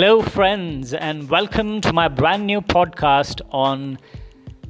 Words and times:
Hello, 0.00 0.22
friends, 0.22 0.94
and 0.94 1.28
welcome 1.28 1.82
to 1.82 1.92
my 1.92 2.08
brand 2.08 2.46
new 2.46 2.62
podcast 2.62 3.42
on 3.50 3.98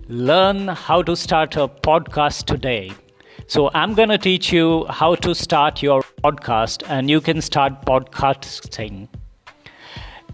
Learn 0.08 0.66
How 0.66 1.02
to 1.02 1.14
Start 1.14 1.54
a 1.54 1.68
Podcast 1.68 2.46
Today. 2.46 2.90
So, 3.46 3.70
I'm 3.72 3.94
going 3.94 4.08
to 4.08 4.18
teach 4.18 4.52
you 4.52 4.86
how 4.86 5.14
to 5.14 5.32
start 5.32 5.84
your 5.84 6.02
podcast, 6.24 6.82
and 6.88 7.08
you 7.08 7.20
can 7.20 7.40
start 7.40 7.86
podcasting. 7.86 9.06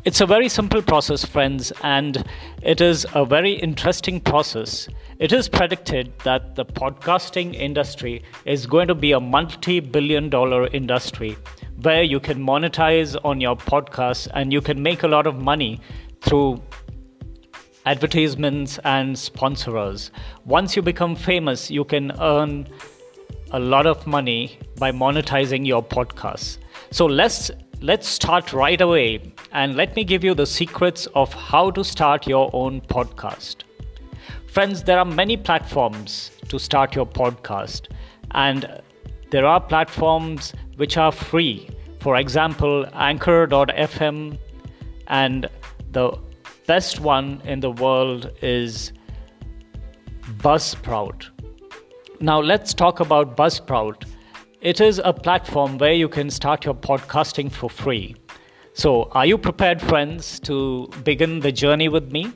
It's 0.06 0.22
a 0.22 0.26
very 0.26 0.48
simple 0.48 0.80
process, 0.80 1.26
friends, 1.26 1.74
and 1.82 2.24
it 2.62 2.80
is 2.80 3.04
a 3.12 3.26
very 3.26 3.52
interesting 3.52 4.18
process. 4.18 4.88
It 5.18 5.30
is 5.30 5.46
predicted 5.46 6.18
that 6.20 6.54
the 6.54 6.64
podcasting 6.64 7.54
industry 7.54 8.22
is 8.46 8.64
going 8.64 8.88
to 8.88 8.94
be 8.94 9.12
a 9.12 9.20
multi 9.20 9.80
billion 9.80 10.30
dollar 10.30 10.68
industry 10.68 11.36
where 11.86 12.02
you 12.02 12.18
can 12.18 12.44
monetize 12.44 13.16
on 13.24 13.40
your 13.40 13.54
podcast 13.54 14.26
and 14.34 14.52
you 14.52 14.60
can 14.60 14.82
make 14.82 15.04
a 15.04 15.08
lot 15.08 15.24
of 15.24 15.40
money 15.40 15.80
through 16.20 16.60
advertisements 17.84 18.78
and 18.84 19.16
sponsors. 19.16 20.10
Once 20.44 20.74
you 20.74 20.82
become 20.82 21.14
famous, 21.14 21.70
you 21.70 21.84
can 21.84 22.10
earn 22.20 22.66
a 23.52 23.60
lot 23.60 23.86
of 23.86 24.04
money 24.04 24.58
by 24.78 24.90
monetizing 24.90 25.64
your 25.64 25.80
podcast. 25.80 26.58
So 26.90 27.06
let's 27.06 27.52
let's 27.80 28.08
start 28.08 28.52
right 28.52 28.80
away 28.80 29.32
and 29.52 29.76
let 29.76 29.94
me 29.94 30.02
give 30.02 30.24
you 30.24 30.34
the 30.34 30.46
secrets 30.46 31.06
of 31.14 31.32
how 31.32 31.70
to 31.70 31.84
start 31.84 32.26
your 32.26 32.50
own 32.52 32.80
podcast. 32.80 33.62
Friends, 34.48 34.82
there 34.82 34.98
are 34.98 35.04
many 35.04 35.36
platforms 35.36 36.32
to 36.48 36.58
start 36.58 36.96
your 36.96 37.06
podcast 37.06 37.88
and 38.32 38.82
there 39.30 39.46
are 39.46 39.60
platforms 39.60 40.52
which 40.76 40.96
are 40.96 41.12
free. 41.12 41.68
For 42.06 42.14
example, 42.18 42.86
Anchor.fm, 42.94 44.38
and 45.08 45.50
the 45.90 46.16
best 46.68 47.00
one 47.00 47.42
in 47.44 47.58
the 47.58 47.72
world 47.72 48.30
is 48.40 48.92
Buzzsprout. 50.38 51.26
Now, 52.20 52.40
let's 52.40 52.72
talk 52.74 53.00
about 53.00 53.36
Buzzsprout. 53.36 54.04
It 54.60 54.80
is 54.80 55.00
a 55.02 55.12
platform 55.12 55.78
where 55.78 55.94
you 55.94 56.08
can 56.08 56.30
start 56.30 56.64
your 56.64 56.74
podcasting 56.74 57.50
for 57.50 57.68
free. 57.68 58.14
So, 58.72 59.08
are 59.10 59.26
you 59.26 59.36
prepared, 59.36 59.82
friends, 59.82 60.38
to 60.50 60.86
begin 61.02 61.40
the 61.40 61.50
journey 61.50 61.88
with 61.88 62.12
me? 62.12 62.32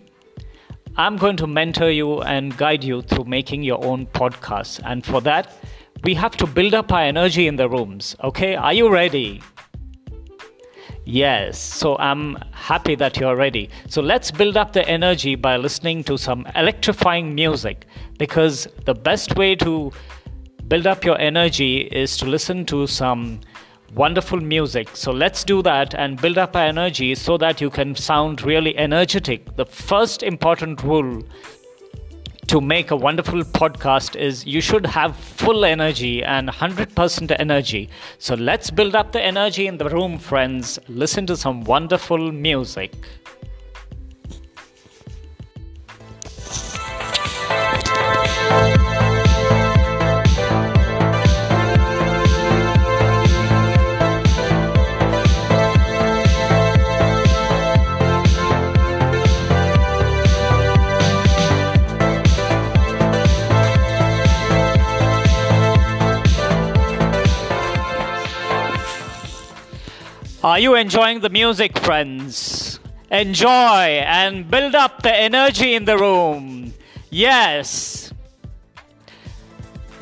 I'm 0.96 1.16
going 1.16 1.36
to 1.36 1.46
mentor 1.46 1.90
you 1.90 2.22
and 2.22 2.56
guide 2.56 2.82
you 2.82 3.02
through 3.02 3.26
making 3.26 3.62
your 3.62 3.84
own 3.84 4.06
podcast. 4.06 4.80
And 4.84 5.06
for 5.06 5.20
that, 5.20 5.56
we 6.02 6.14
have 6.14 6.36
to 6.38 6.46
build 6.48 6.74
up 6.74 6.90
our 6.90 7.02
energy 7.02 7.46
in 7.46 7.54
the 7.54 7.68
rooms. 7.68 8.16
Okay, 8.24 8.56
are 8.56 8.72
you 8.72 8.90
ready? 8.90 9.40
Yes, 11.12 11.58
so 11.60 11.96
I'm 11.98 12.36
happy 12.52 12.94
that 12.94 13.16
you're 13.16 13.34
ready. 13.34 13.68
So 13.88 14.00
let's 14.00 14.30
build 14.30 14.56
up 14.56 14.72
the 14.72 14.88
energy 14.88 15.34
by 15.34 15.56
listening 15.56 16.04
to 16.04 16.16
some 16.16 16.46
electrifying 16.54 17.34
music 17.34 17.86
because 18.16 18.68
the 18.84 18.94
best 18.94 19.34
way 19.34 19.56
to 19.56 19.90
build 20.68 20.86
up 20.86 21.04
your 21.04 21.18
energy 21.18 21.78
is 21.78 22.16
to 22.18 22.26
listen 22.26 22.64
to 22.66 22.86
some 22.86 23.40
wonderful 23.92 24.38
music. 24.38 24.90
So 24.94 25.10
let's 25.10 25.42
do 25.42 25.62
that 25.62 25.96
and 25.96 26.20
build 26.22 26.38
up 26.38 26.54
our 26.54 26.66
energy 26.66 27.16
so 27.16 27.36
that 27.38 27.60
you 27.60 27.70
can 27.70 27.96
sound 27.96 28.42
really 28.42 28.78
energetic. 28.78 29.56
The 29.56 29.66
first 29.66 30.22
important 30.22 30.80
rule 30.84 31.24
to 32.50 32.60
make 32.60 32.90
a 32.90 32.96
wonderful 32.96 33.44
podcast 33.44 34.16
is 34.16 34.44
you 34.44 34.60
should 34.60 34.84
have 34.84 35.14
full 35.14 35.64
energy 35.64 36.20
and 36.24 36.48
100% 36.48 37.36
energy. 37.38 37.88
So 38.18 38.34
let's 38.34 38.72
build 38.72 38.96
up 38.96 39.12
the 39.12 39.22
energy 39.22 39.68
in 39.68 39.78
the 39.78 39.88
room, 39.88 40.18
friends. 40.18 40.76
Listen 40.88 41.26
to 41.26 41.36
some 41.36 41.62
wonderful 41.62 42.32
music. 42.32 42.92
Are 70.42 70.58
you 70.58 70.74
enjoying 70.74 71.20
the 71.20 71.28
music, 71.28 71.78
friends? 71.80 72.80
Enjoy 73.10 74.00
and 74.08 74.50
build 74.50 74.74
up 74.74 75.02
the 75.02 75.14
energy 75.14 75.74
in 75.74 75.84
the 75.84 75.98
room. 75.98 76.72
Yes. 77.10 78.10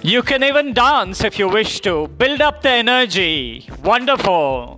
You 0.00 0.22
can 0.22 0.44
even 0.44 0.74
dance 0.74 1.24
if 1.24 1.40
you 1.40 1.48
wish 1.48 1.80
to. 1.80 2.06
Build 2.06 2.40
up 2.40 2.62
the 2.62 2.70
energy. 2.70 3.68
Wonderful. 3.82 4.77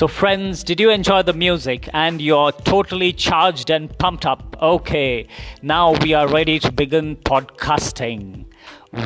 So, 0.00 0.08
friends, 0.08 0.64
did 0.64 0.80
you 0.80 0.88
enjoy 0.88 1.24
the 1.24 1.34
music 1.34 1.86
and 1.92 2.22
you're 2.22 2.52
totally 2.52 3.12
charged 3.12 3.68
and 3.68 3.98
pumped 3.98 4.24
up? 4.24 4.56
Okay, 4.62 5.26
now 5.60 5.92
we 5.92 6.14
are 6.14 6.26
ready 6.26 6.58
to 6.58 6.72
begin 6.72 7.16
podcasting. 7.16 8.46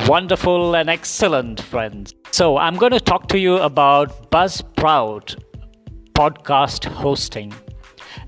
Wonderful 0.07 0.73
and 0.73 0.89
excellent, 0.89 1.59
friends. 1.59 2.13
So, 2.31 2.55
I'm 2.55 2.77
going 2.77 2.93
to 2.93 3.01
talk 3.01 3.27
to 3.27 3.37
you 3.37 3.57
about 3.57 4.31
Buzzsprout 4.31 5.37
podcast 6.13 6.85
hosting. 6.85 7.53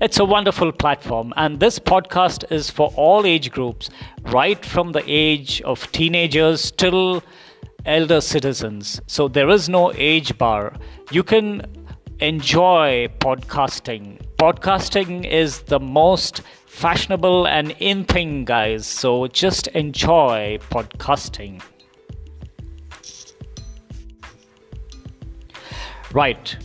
It's 0.02 0.18
a 0.18 0.26
wonderful 0.26 0.70
platform, 0.70 1.32
and 1.38 1.60
this 1.60 1.78
podcast 1.78 2.52
is 2.52 2.68
for 2.68 2.92
all 2.96 3.24
age 3.24 3.50
groups, 3.50 3.88
right 4.24 4.62
from 4.62 4.92
the 4.92 5.04
age 5.06 5.62
of 5.62 5.90
teenagers 5.92 6.70
till 6.70 7.24
elder 7.86 8.20
citizens. 8.20 9.00
So, 9.06 9.26
there 9.26 9.48
is 9.48 9.70
no 9.70 9.90
age 9.94 10.36
bar. 10.36 10.74
You 11.10 11.22
can 11.22 11.62
enjoy 12.20 13.08
podcasting. 13.20 14.20
Podcasting 14.38 15.24
is 15.24 15.60
the 15.62 15.78
most 15.78 16.42
fashionable 16.66 17.46
and 17.46 17.74
in 17.78 18.04
thing, 18.04 18.44
guys. 18.44 18.86
So 18.86 19.26
just 19.28 19.68
enjoy 19.68 20.58
podcasting. 20.70 21.62
Right. 26.12 26.56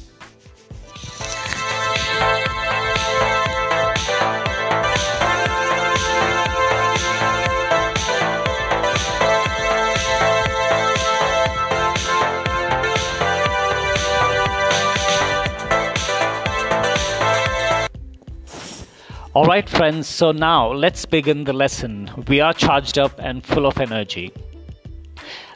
All 19.36 19.46
right, 19.46 19.68
friends, 19.68 20.08
so 20.08 20.32
now 20.32 20.72
let's 20.72 21.08
begin 21.08 21.44
the 21.44 21.54
lesson. 21.54 22.08
We 22.28 22.40
are 22.40 22.54
charged 22.54 23.00
up 23.00 23.14
and 23.18 23.44
full 23.44 23.66
of 23.66 23.80
energy. 23.80 24.32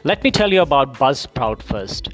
Let 0.02 0.24
me 0.24 0.32
tell 0.32 0.52
you 0.52 0.62
about 0.62 0.94
Buzzsprout 0.94 1.62
first. 1.62 2.08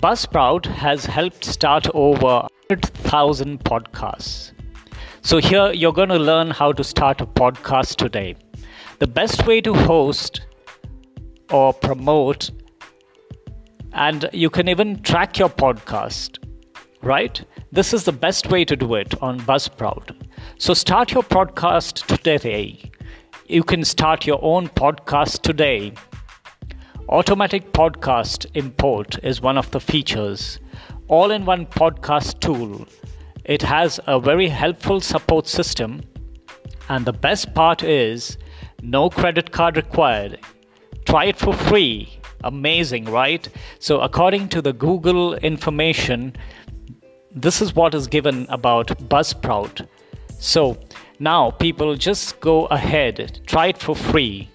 Buzzsprout 0.00 0.66
has 0.66 1.06
helped 1.06 1.44
start 1.44 1.88
over 1.92 2.46
100,000 2.70 3.58
podcasts. 3.64 4.52
So, 5.20 5.38
here 5.38 5.72
you're 5.72 5.92
going 5.92 6.10
to 6.10 6.20
learn 6.20 6.52
how 6.52 6.70
to 6.70 6.84
start 6.84 7.20
a 7.20 7.26
podcast 7.26 7.96
today. 7.96 8.36
The 9.00 9.08
best 9.08 9.44
way 9.44 9.60
to 9.62 9.74
host 9.74 10.42
or 11.50 11.72
promote, 11.72 12.52
and 13.92 14.30
you 14.32 14.50
can 14.50 14.68
even 14.68 15.02
track 15.02 15.36
your 15.36 15.48
podcast, 15.48 16.38
right? 17.02 17.44
This 17.72 17.92
is 17.92 18.04
the 18.04 18.12
best 18.12 18.50
way 18.50 18.64
to 18.64 18.76
do 18.76 18.94
it 18.94 19.20
on 19.20 19.40
Buzzsprout. 19.40 20.14
So 20.56 20.72
start 20.74 21.12
your 21.12 21.22
podcast 21.22 22.06
today. 22.06 22.90
You 23.46 23.62
can 23.62 23.84
start 23.84 24.26
your 24.26 24.38
own 24.42 24.68
podcast 24.68 25.42
today 25.42 25.92
Automatic 27.10 27.72
podcast 27.72 28.44
import 28.52 29.18
is 29.22 29.40
one 29.40 29.56
of 29.56 29.70
the 29.70 29.80
features. 29.80 30.58
All 31.08 31.30
in 31.30 31.46
one 31.46 31.64
podcast 31.64 32.40
tool. 32.40 32.86
It 33.46 33.62
has 33.62 33.98
a 34.06 34.20
very 34.20 34.48
helpful 34.48 35.00
support 35.00 35.46
system, 35.46 36.02
and 36.90 37.06
the 37.06 37.14
best 37.14 37.54
part 37.54 37.82
is 37.82 38.36
no 38.82 39.08
credit 39.08 39.52
card 39.52 39.78
required. 39.78 40.38
Try 41.06 41.24
it 41.24 41.38
for 41.38 41.54
free. 41.54 42.20
Amazing, 42.44 43.06
right? 43.06 43.48
So, 43.78 44.00
according 44.00 44.50
to 44.50 44.60
the 44.60 44.74
Google 44.74 45.32
information, 45.36 46.36
this 47.34 47.62
is 47.62 47.74
what 47.74 47.94
is 47.94 48.06
given 48.06 48.44
about 48.50 48.88
Buzzsprout. 49.08 49.88
So, 50.38 50.78
now 51.18 51.50
people 51.50 51.94
just 51.96 52.40
go 52.40 52.66
ahead, 52.66 53.40
try 53.46 53.66
it 53.68 53.78
for 53.78 53.96
free. 53.96 54.48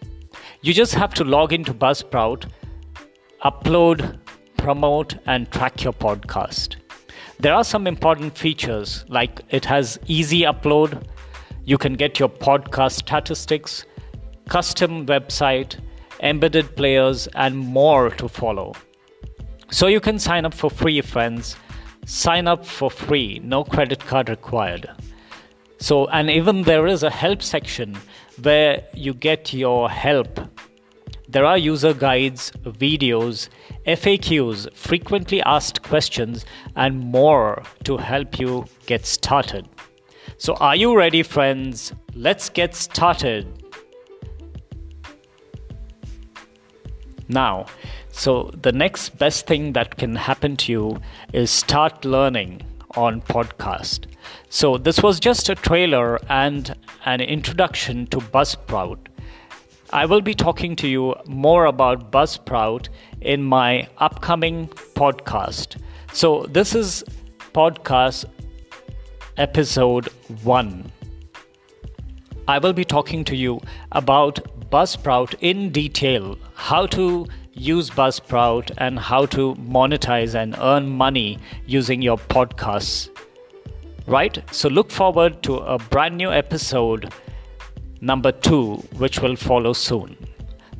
You 0.61 0.73
just 0.73 0.95
have 0.95 1.13
to 1.15 1.23
log 1.23 1.51
into 1.51 1.73
Buzzsprout, 1.73 2.49
upload, 3.43 4.17
promote, 4.57 5.17
and 5.25 5.51
track 5.51 5.83
your 5.83 5.93
podcast. 5.93 6.77
There 7.39 7.53
are 7.53 7.65
some 7.65 7.85
important 7.85 8.37
features 8.37 9.03
like 9.09 9.41
it 9.49 9.65
has 9.65 9.99
easy 10.07 10.41
upload, 10.41 11.03
you 11.65 11.77
can 11.77 11.93
get 11.93 12.19
your 12.19 12.29
podcast 12.29 12.93
statistics, 12.93 13.85
custom 14.49 15.05
website, 15.05 15.79
embedded 16.21 16.75
players, 16.75 17.27
and 17.35 17.57
more 17.57 18.09
to 18.11 18.27
follow. 18.27 18.73
So 19.71 19.87
you 19.87 19.99
can 19.99 20.19
sign 20.19 20.45
up 20.45 20.53
for 20.53 20.69
free, 20.69 21.01
friends. 21.01 21.55
Sign 22.05 22.47
up 22.47 22.65
for 22.65 22.91
free, 22.91 23.39
no 23.43 23.63
credit 23.63 23.99
card 23.99 24.29
required. 24.29 24.89
So, 25.83 26.05
and 26.07 26.29
even 26.29 26.61
there 26.61 26.87
is 26.87 27.03
a 27.03 27.09
help 27.09 27.41
section 27.43 27.97
where 28.41 28.85
you 28.93 29.13
get 29.13 29.51
your 29.51 29.89
help. 29.89 30.39
There 31.27 31.43
are 31.43 31.57
user 31.57 31.93
guides, 31.93 32.51
videos, 32.63 33.49
FAQs, 33.85 34.73
frequently 34.73 35.41
asked 35.41 35.83
questions, 35.83 36.45
and 36.77 36.97
more 37.01 37.63
to 37.83 37.97
help 37.97 38.39
you 38.39 38.63
get 38.85 39.05
started. 39.05 39.67
So, 40.37 40.53
are 40.61 40.77
you 40.77 40.95
ready, 40.95 41.21
friends? 41.21 41.91
Let's 42.15 42.47
get 42.47 42.75
started. 42.75 43.45
Now, 47.27 47.65
so 48.09 48.51
the 48.61 48.71
next 48.71 49.17
best 49.17 49.47
thing 49.47 49.73
that 49.73 49.97
can 49.97 50.15
happen 50.15 50.55
to 50.57 50.71
you 50.71 51.01
is 51.33 51.51
start 51.51 52.05
learning 52.05 52.61
on 52.95 53.21
podcast. 53.21 54.05
So 54.49 54.77
this 54.77 55.01
was 55.01 55.19
just 55.19 55.49
a 55.49 55.55
trailer 55.55 56.19
and 56.29 56.75
an 57.05 57.21
introduction 57.21 58.07
to 58.07 58.17
Buzzsprout. 58.17 58.97
I 59.91 60.05
will 60.05 60.21
be 60.21 60.33
talking 60.33 60.75
to 60.77 60.87
you 60.87 61.15
more 61.27 61.65
about 61.65 62.11
Buzzsprout 62.11 62.89
in 63.21 63.43
my 63.43 63.87
upcoming 63.99 64.67
podcast. 64.95 65.77
So 66.13 66.45
this 66.49 66.73
is 66.73 67.03
podcast 67.53 68.25
episode 69.37 70.07
1. 70.43 70.91
I 72.47 72.59
will 72.59 72.73
be 72.73 72.83
talking 72.83 73.23
to 73.25 73.35
you 73.35 73.61
about 73.91 74.39
Buzzsprout 74.69 75.35
in 75.41 75.69
detail, 75.69 76.37
how 76.55 76.87
to 76.87 77.27
use 77.53 77.89
Buzzsprout 77.89 78.71
and 78.77 78.99
how 78.99 79.25
to 79.27 79.55
monetize 79.55 80.35
and 80.35 80.55
earn 80.59 80.89
money 80.89 81.39
using 81.65 82.01
your 82.01 82.17
podcasts. 82.17 83.09
Right? 84.07 84.43
So 84.51 84.69
look 84.69 84.91
forward 84.91 85.41
to 85.43 85.57
a 85.57 85.77
brand 85.77 86.17
new 86.17 86.31
episode, 86.31 87.13
number 88.01 88.31
two, 88.31 88.75
which 88.97 89.19
will 89.19 89.35
follow 89.35 89.73
soon. 89.73 90.17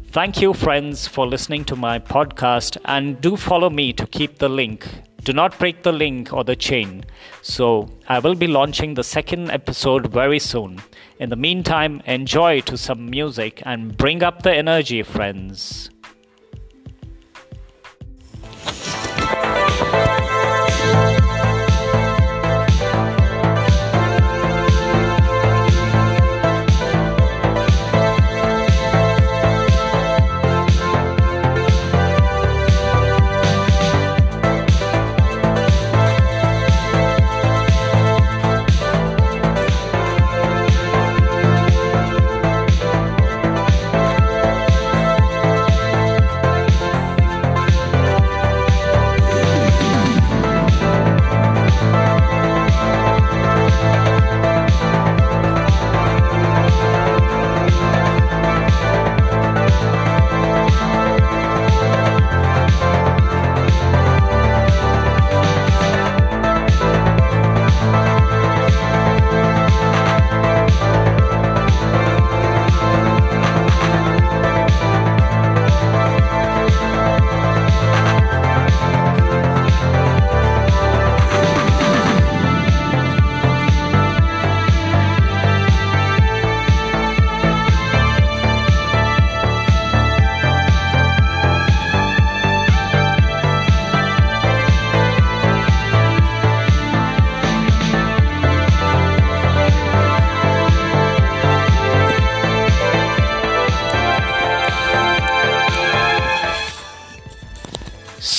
Thank 0.07 0.41
you, 0.41 0.53
friends, 0.53 1.07
for 1.07 1.25
listening 1.25 1.65
to 1.65 1.75
my 1.75 1.97
podcast, 1.97 2.77
and 2.85 3.19
do 3.19 3.35
follow 3.35 3.69
me 3.69 3.93
to 3.93 4.05
keep 4.05 4.37
the 4.37 4.49
link. 4.49 4.87
Do 5.23 5.33
not 5.33 5.57
break 5.57 5.83
the 5.83 5.91
link 5.91 6.33
or 6.33 6.43
the 6.43 6.55
chain. 6.55 7.05
So, 7.41 7.89
I 8.07 8.19
will 8.19 8.35
be 8.35 8.45
launching 8.45 8.93
the 8.93 9.03
second 9.03 9.49
episode 9.49 10.11
very 10.11 10.37
soon. 10.37 10.81
In 11.19 11.29
the 11.29 11.35
meantime, 11.35 12.01
enjoy 12.05 12.59
to 12.61 12.77
some 12.77 13.09
music 13.09 13.63
and 13.65 13.97
bring 13.97 14.21
up 14.21 14.43
the 14.43 14.53
energy, 14.53 15.01
friends. 15.01 15.89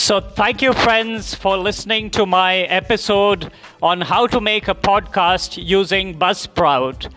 So, 0.04 0.20
thank 0.20 0.60
you, 0.60 0.74
friends, 0.74 1.34
for 1.34 1.56
listening 1.56 2.10
to 2.10 2.26
my 2.26 2.56
episode 2.68 3.50
on 3.82 4.02
how 4.02 4.26
to 4.26 4.38
make 4.38 4.68
a 4.68 4.74
podcast 4.74 5.56
using 5.56 6.18
Buzzsprout. 6.18 7.10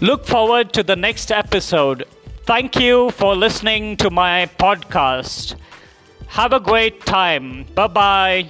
Look 0.00 0.24
forward 0.24 0.72
to 0.72 0.82
the 0.82 0.96
next 0.96 1.30
episode. 1.30 2.04
Thank 2.46 2.76
you 2.76 3.10
for 3.10 3.36
listening 3.36 3.98
to 3.98 4.08
my 4.08 4.46
podcast. 4.58 5.56
Have 6.28 6.54
a 6.54 6.60
great 6.60 7.04
time. 7.04 7.66
Bye 7.74 7.88
bye. 7.88 8.48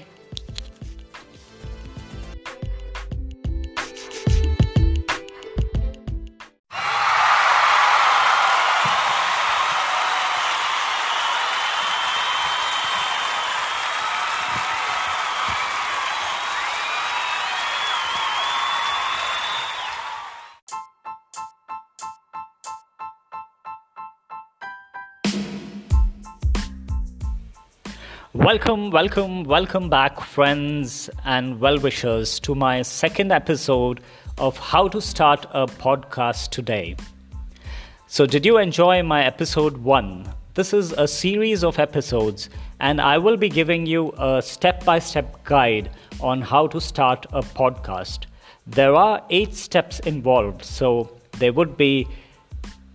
Welcome, 28.40 28.90
welcome, 28.90 29.44
welcome 29.44 29.90
back, 29.90 30.18
friends 30.18 31.10
and 31.26 31.60
well 31.60 31.78
wishers, 31.78 32.40
to 32.40 32.54
my 32.54 32.80
second 32.80 33.32
episode 33.32 34.00
of 34.38 34.56
How 34.56 34.88
to 34.88 34.98
Start 34.98 35.44
a 35.50 35.66
Podcast 35.66 36.48
Today. 36.48 36.96
So, 38.06 38.24
did 38.24 38.46
you 38.46 38.56
enjoy 38.56 39.02
my 39.02 39.24
episode 39.24 39.76
one? 39.76 40.26
This 40.54 40.72
is 40.72 40.92
a 40.92 41.06
series 41.06 41.62
of 41.62 41.78
episodes, 41.78 42.48
and 42.80 42.98
I 42.98 43.18
will 43.18 43.36
be 43.36 43.50
giving 43.50 43.84
you 43.84 44.14
a 44.16 44.40
step 44.40 44.86
by 44.86 45.00
step 45.00 45.44
guide 45.44 45.90
on 46.18 46.40
how 46.40 46.66
to 46.68 46.80
start 46.80 47.26
a 47.34 47.42
podcast. 47.42 48.20
There 48.66 48.94
are 48.94 49.22
eight 49.28 49.52
steps 49.54 50.00
involved, 50.00 50.64
so 50.64 51.14
there 51.38 51.52
would 51.52 51.76
be 51.76 52.08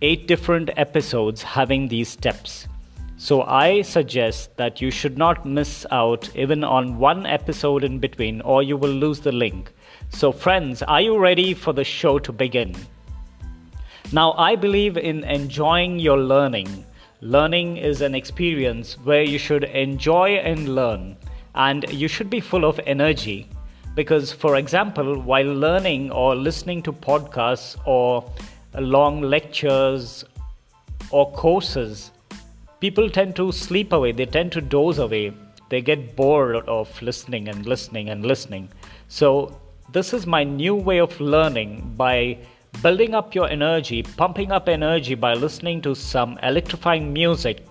eight 0.02 0.26
different 0.26 0.70
episodes 0.76 1.40
having 1.44 1.86
these 1.86 2.08
steps. 2.08 2.66
So 3.18 3.42
I 3.42 3.80
suggest 3.80 4.56
that 4.58 4.82
you 4.82 4.90
should 4.90 5.16
not 5.16 5.46
miss 5.46 5.86
out 5.90 6.28
even 6.36 6.62
on 6.62 6.98
one 6.98 7.24
episode 7.24 7.82
in 7.82 7.98
between, 7.98 8.42
or 8.42 8.62
you 8.62 8.76
will 8.76 8.90
lose 8.90 9.20
the 9.20 9.32
link. 9.32 9.72
So, 10.10 10.32
friends, 10.32 10.82
are 10.82 11.00
you 11.00 11.18
ready 11.18 11.54
for 11.54 11.72
the 11.72 11.82
show 11.82 12.18
to 12.18 12.30
begin? 12.30 12.74
Now, 14.12 14.32
I 14.32 14.54
believe 14.54 14.98
in 14.98 15.24
enjoying 15.24 15.98
your 15.98 16.18
learning. 16.18 16.84
Learning 17.22 17.78
is 17.78 18.02
an 18.02 18.14
experience 18.14 18.98
where 19.02 19.22
you 19.22 19.38
should 19.38 19.64
enjoy 19.64 20.36
and 20.36 20.74
learn, 20.74 21.16
and 21.54 21.90
you 21.90 22.08
should 22.08 22.28
be 22.28 22.40
full 22.40 22.66
of 22.66 22.78
energy. 22.86 23.48
Because, 23.94 24.30
for 24.30 24.56
example, 24.56 25.18
while 25.18 25.46
learning 25.46 26.10
or 26.10 26.36
listening 26.36 26.82
to 26.82 26.92
podcasts 26.92 27.78
or 27.86 28.30
long 28.78 29.22
lectures 29.22 30.22
or 31.10 31.32
courses, 31.32 32.10
people 32.80 33.10
tend 33.10 33.36
to 33.36 33.52
sleep 33.52 33.92
away, 33.92 34.12
they 34.12 34.26
tend 34.26 34.52
to 34.52 34.60
doze 34.60 34.98
away, 34.98 35.32
they 35.68 35.80
get 35.80 36.14
bored 36.16 36.56
of 36.68 37.00
listening 37.02 37.48
and 37.48 37.66
listening 37.66 38.08
and 38.10 38.24
listening. 38.24 38.68
So, 39.08 39.60
this 39.92 40.12
is 40.12 40.26
my 40.26 40.44
new 40.44 40.74
way 40.74 40.98
of 40.98 41.20
learning 41.20 41.94
by 41.96 42.38
building 42.82 43.14
up 43.14 43.34
your 43.34 43.48
energy, 43.48 44.02
pumping 44.02 44.52
up 44.52 44.68
energy 44.68 45.14
by 45.14 45.34
listening 45.34 45.80
to 45.82 45.94
some 45.94 46.38
electrifying 46.42 47.12
music 47.12 47.64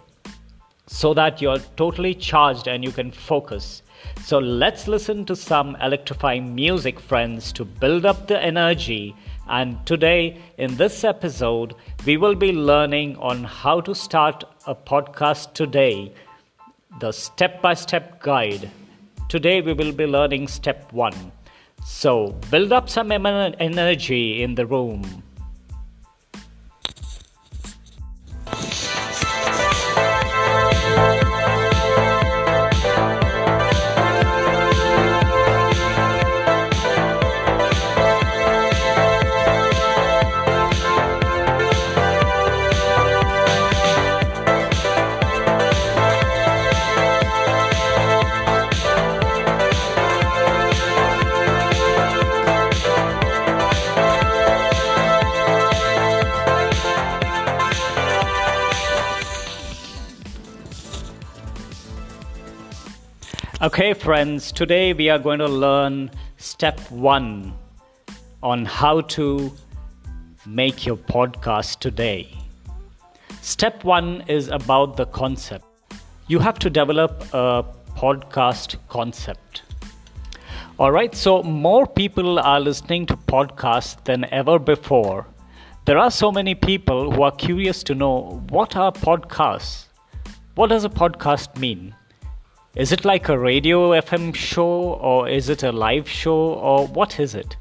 so 0.87 1.13
that 1.13 1.41
you're 1.41 1.59
totally 1.77 2.13
charged 2.13 2.67
and 2.67 2.83
you 2.83 2.91
can 2.91 3.11
focus. 3.11 3.81
So 4.23 4.39
let's 4.39 4.87
listen 4.87 5.25
to 5.25 5.35
some 5.35 5.75
electrifying 5.81 6.53
music, 6.55 6.99
friends, 6.99 7.51
to 7.53 7.65
build 7.65 8.05
up 8.05 8.27
the 8.27 8.41
energy. 8.41 9.15
And 9.47 9.85
today, 9.85 10.41
in 10.57 10.75
this 10.77 11.03
episode, 11.03 11.75
we 12.05 12.17
will 12.17 12.35
be 12.35 12.51
learning 12.51 13.17
on 13.17 13.43
how 13.43 13.81
to 13.81 13.93
start 13.93 14.43
a 14.67 14.73
podcast 14.73 15.53
today, 15.53 16.11
the 16.99 17.11
step 17.11 17.61
by 17.61 17.73
step 17.73 18.21
guide. 18.21 18.71
Today, 19.29 19.61
we 19.61 19.73
will 19.73 19.91
be 19.91 20.07
learning 20.07 20.47
step 20.47 20.91
one. 20.91 21.31
So, 21.85 22.31
build 22.49 22.71
up 22.73 22.89
some 22.89 23.11
energy 23.11 24.41
in 24.41 24.55
the 24.55 24.65
room. 24.65 25.23
Okay, 63.65 63.95
friends, 63.95 64.51
today 64.51 64.93
we 64.93 65.09
are 65.09 65.17
going 65.17 65.39
to 65.39 65.47
learn 65.47 66.11
step 66.37 66.79
one 66.91 67.51
on 68.43 68.63
how 68.63 69.01
to 69.01 69.51
make 70.45 70.85
your 70.85 70.97
podcast 70.97 71.79
today. 71.79 72.31
Step 73.41 73.83
one 73.83 74.23
is 74.27 74.49
about 74.49 74.97
the 74.97 75.07
concept. 75.07 75.65
You 76.27 76.37
have 76.37 76.59
to 76.59 76.69
develop 76.69 77.23
a 77.33 77.65
podcast 77.95 78.75
concept. 78.87 79.63
All 80.77 80.91
right, 80.91 81.15
so 81.15 81.41
more 81.41 81.87
people 81.87 82.37
are 82.37 82.59
listening 82.59 83.07
to 83.07 83.17
podcasts 83.17 84.03
than 84.03 84.31
ever 84.31 84.59
before. 84.59 85.25
There 85.85 85.97
are 85.97 86.11
so 86.11 86.31
many 86.31 86.53
people 86.53 87.11
who 87.11 87.23
are 87.23 87.31
curious 87.31 87.81
to 87.85 87.95
know 87.95 88.43
what 88.49 88.75
are 88.75 88.91
podcasts? 88.91 89.85
What 90.53 90.67
does 90.67 90.85
a 90.85 90.89
podcast 90.89 91.57
mean? 91.57 91.95
Is 92.75 92.91
it 92.91 93.05
like 93.05 93.29
a 93.29 93.39
radio 93.39 93.91
FM 93.91 94.35
show 94.35 94.99
or 94.99 95.29
is 95.29 95.47
it 95.47 95.63
a 95.63 95.71
live 95.71 96.09
show 96.09 96.55
or 96.55 96.85
what 96.87 97.21
is 97.21 97.33
it? 97.33 97.55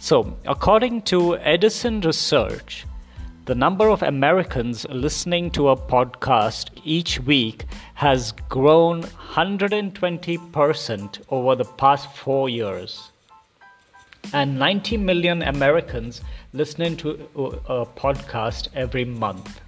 So, 0.00 0.34
according 0.46 1.02
to 1.02 1.36
Edison 1.36 2.00
Research, 2.00 2.86
the 3.44 3.54
number 3.54 3.90
of 3.90 4.02
Americans 4.02 4.86
listening 4.88 5.50
to 5.50 5.68
a 5.68 5.76
podcast 5.76 6.70
each 6.84 7.20
week 7.20 7.66
has 7.96 8.32
grown 8.48 9.02
120% 9.02 11.20
over 11.28 11.54
the 11.54 11.66
past 11.66 12.10
four 12.16 12.48
years. 12.48 13.12
And 14.32 14.58
90 14.58 14.96
million 14.96 15.42
Americans 15.42 16.22
listening 16.54 16.96
to 16.96 17.10
a 17.68 17.84
podcast 17.84 18.68
every 18.74 19.04
month. 19.04 19.60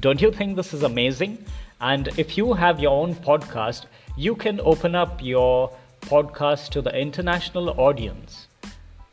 Don't 0.00 0.20
you 0.20 0.32
think 0.32 0.56
this 0.56 0.74
is 0.74 0.82
amazing? 0.82 1.38
And 1.80 2.08
if 2.18 2.36
you 2.36 2.52
have 2.52 2.78
your 2.78 2.92
own 2.92 3.14
podcast, 3.14 3.86
you 4.16 4.34
can 4.34 4.60
open 4.60 4.94
up 4.94 5.22
your 5.22 5.72
podcast 6.02 6.68
to 6.70 6.82
the 6.82 6.94
international 6.94 7.70
audience. 7.80 8.48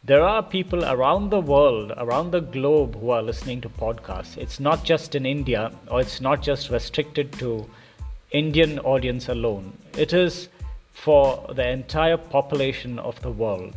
There 0.03 0.23
are 0.23 0.43
people 0.43 0.83
around 0.85 1.29
the 1.29 1.39
world, 1.39 1.91
around 1.97 2.31
the 2.31 2.41
globe, 2.41 2.99
who 2.99 3.09
are 3.09 3.21
listening 3.21 3.61
to 3.61 3.69
podcasts. 3.69 4.37
It's 4.37 4.59
not 4.59 4.83
just 4.83 5.15
in 5.15 5.25
India, 5.25 5.71
or 5.89 6.01
it's 6.01 6.21
not 6.21 6.41
just 6.41 6.69
restricted 6.69 7.33
to 7.39 7.69
Indian 8.31 8.79
audience 8.79 9.29
alone. 9.29 9.77
It 9.97 10.13
is 10.13 10.49
for 10.91 11.45
the 11.53 11.69
entire 11.69 12.17
population 12.17 12.99
of 12.99 13.21
the 13.21 13.31
world. 13.31 13.75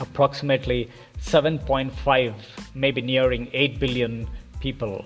Approximately 0.00 0.90
7.5, 1.20 2.34
maybe 2.74 3.00
nearing 3.00 3.48
8 3.52 3.78
billion 3.78 4.28
people 4.60 5.04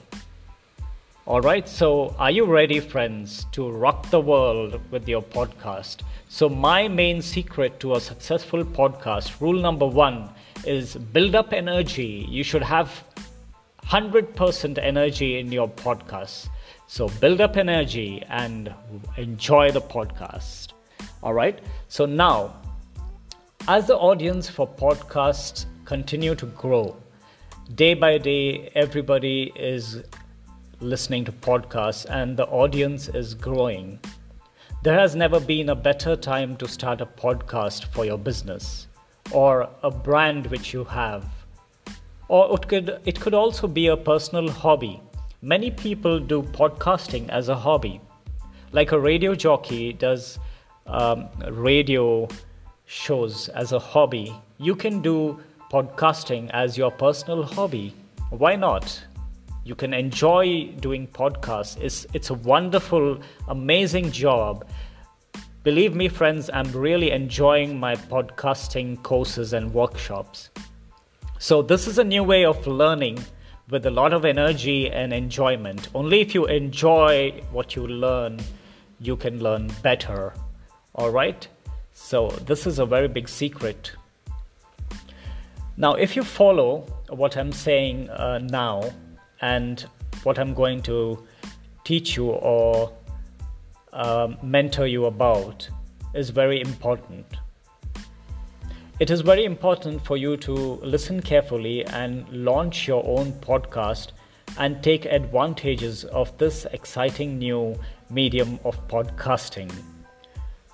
Alright, 1.32 1.66
so 1.66 2.14
are 2.18 2.30
you 2.30 2.44
ready, 2.44 2.78
friends, 2.78 3.46
to 3.52 3.70
rock 3.70 4.10
the 4.10 4.20
world 4.20 4.78
with 4.90 5.08
your 5.08 5.22
podcast? 5.22 6.02
So, 6.28 6.46
my 6.46 6.88
main 6.88 7.22
secret 7.22 7.80
to 7.80 7.94
a 7.94 8.00
successful 8.02 8.62
podcast, 8.62 9.40
rule 9.40 9.58
number 9.58 9.86
one, 9.86 10.28
is 10.66 10.94
build 10.94 11.34
up 11.34 11.54
energy. 11.54 12.26
You 12.28 12.44
should 12.44 12.62
have 12.62 13.02
100% 13.82 14.76
energy 14.76 15.38
in 15.38 15.50
your 15.50 15.68
podcast. 15.68 16.50
So, 16.86 17.08
build 17.08 17.40
up 17.40 17.56
energy 17.56 18.22
and 18.28 18.74
enjoy 19.16 19.70
the 19.70 19.80
podcast. 19.80 20.74
Alright, 21.22 21.62
so 21.88 22.04
now, 22.04 22.54
as 23.68 23.86
the 23.86 23.96
audience 23.96 24.50
for 24.50 24.68
podcasts 24.68 25.64
continue 25.86 26.34
to 26.34 26.44
grow, 26.44 26.94
day 27.74 27.94
by 27.94 28.18
day, 28.18 28.70
everybody 28.74 29.50
is 29.56 30.02
listening 30.82 31.24
to 31.24 31.32
podcasts 31.32 32.04
and 32.10 32.36
the 32.36 32.46
audience 32.46 33.08
is 33.08 33.34
growing. 33.34 33.98
There 34.82 34.98
has 34.98 35.14
never 35.14 35.40
been 35.40 35.68
a 35.68 35.74
better 35.74 36.16
time 36.16 36.56
to 36.56 36.68
start 36.68 37.00
a 37.00 37.06
podcast 37.06 37.84
for 37.86 38.04
your 38.04 38.18
business 38.18 38.88
or 39.30 39.68
a 39.82 39.90
brand 39.90 40.46
which 40.48 40.74
you 40.74 40.84
have. 40.84 41.24
Or 42.28 42.54
it 42.54 42.68
could, 42.68 43.00
it 43.04 43.20
could 43.20 43.34
also 43.34 43.68
be 43.68 43.86
a 43.86 43.96
personal 43.96 44.50
hobby. 44.50 45.00
Many 45.40 45.70
people 45.70 46.18
do 46.18 46.42
podcasting 46.42 47.28
as 47.28 47.48
a 47.48 47.56
hobby. 47.56 48.00
Like 48.72 48.92
a 48.92 48.98
radio 48.98 49.34
jockey 49.34 49.92
does 49.92 50.38
um, 50.86 51.28
radio 51.48 52.28
shows 52.86 53.48
as 53.50 53.72
a 53.72 53.78
hobby, 53.78 54.34
you 54.58 54.74
can 54.74 55.00
do 55.00 55.40
podcasting 55.72 56.50
as 56.50 56.76
your 56.76 56.90
personal 56.90 57.42
hobby. 57.42 57.94
Why 58.30 58.56
not? 58.56 59.02
You 59.64 59.75
can 59.75 59.95
enjoy 59.95 60.66
doing 60.81 61.07
podcasts. 61.07 61.81
It's 61.81 62.07
it's 62.12 62.31
a 62.31 62.35
wonderful 62.35 63.19
amazing 63.49 64.11
job. 64.11 64.66
Believe 65.62 65.95
me 65.95 66.09
friends 66.09 66.50
i'm 66.52 66.71
really 66.73 67.12
enjoying 67.12 67.78
my 67.78 67.95
podcasting 67.95 69.00
courses 69.02 69.52
and 69.52 69.73
workshops. 69.73 70.50
So 71.38 71.62
this 71.62 71.87
is 71.87 71.99
a 71.99 72.04
new 72.04 72.25
way 72.25 72.45
of 72.45 72.66
learning 72.66 73.19
with 73.71 73.87
a 73.87 73.90
lot 73.90 74.12
of 74.12 74.25
energy 74.25 74.90
and 74.90 75.12
enjoyment. 75.12 75.88
Only 75.95 76.21
if 76.21 76.35
you 76.35 76.47
enjoy 76.47 77.42
what 77.52 77.76
you 77.76 77.87
learn 77.87 78.40
you 79.00 79.16
can 79.16 79.40
learn 79.42 79.71
better. 79.83 80.35
All 80.95 81.11
right? 81.11 81.47
So 81.92 82.28
this 82.47 82.66
is 82.66 82.78
a 82.78 82.87
very 82.87 83.09
big 83.09 83.28
secret. 83.28 83.92
Now 85.76 85.95
if 85.95 86.16
you 86.16 86.25
follow 86.25 86.87
what 87.09 87.37
i'm 87.37 87.52
saying 87.52 88.09
uh, 88.09 88.38
now 88.38 88.90
and 89.42 89.84
what 90.22 90.38
I'm 90.38 90.54
going 90.54 90.82
to 90.82 91.22
teach 91.84 92.16
you 92.16 92.30
or 92.30 92.92
uh, 93.92 94.28
mentor 94.42 94.87
you 94.87 95.06
about 95.06 95.68
is 96.14 96.30
very 96.30 96.61
important. 96.61 97.26
It 99.00 99.11
is 99.11 99.20
very 99.20 99.44
important 99.44 100.04
for 100.04 100.16
you 100.16 100.37
to 100.38 100.52
listen 100.52 101.20
carefully 101.20 101.84
and 101.87 102.28
launch 102.28 102.87
your 102.87 103.04
own 103.04 103.32
podcast 103.32 104.12
and 104.58 104.82
take 104.82 105.06
advantages 105.06 106.04
of 106.04 106.37
this 106.38 106.66
exciting 106.72 107.38
new 107.38 107.75
medium 108.11 108.61
of 108.64 108.87
podcasting. 108.87 109.72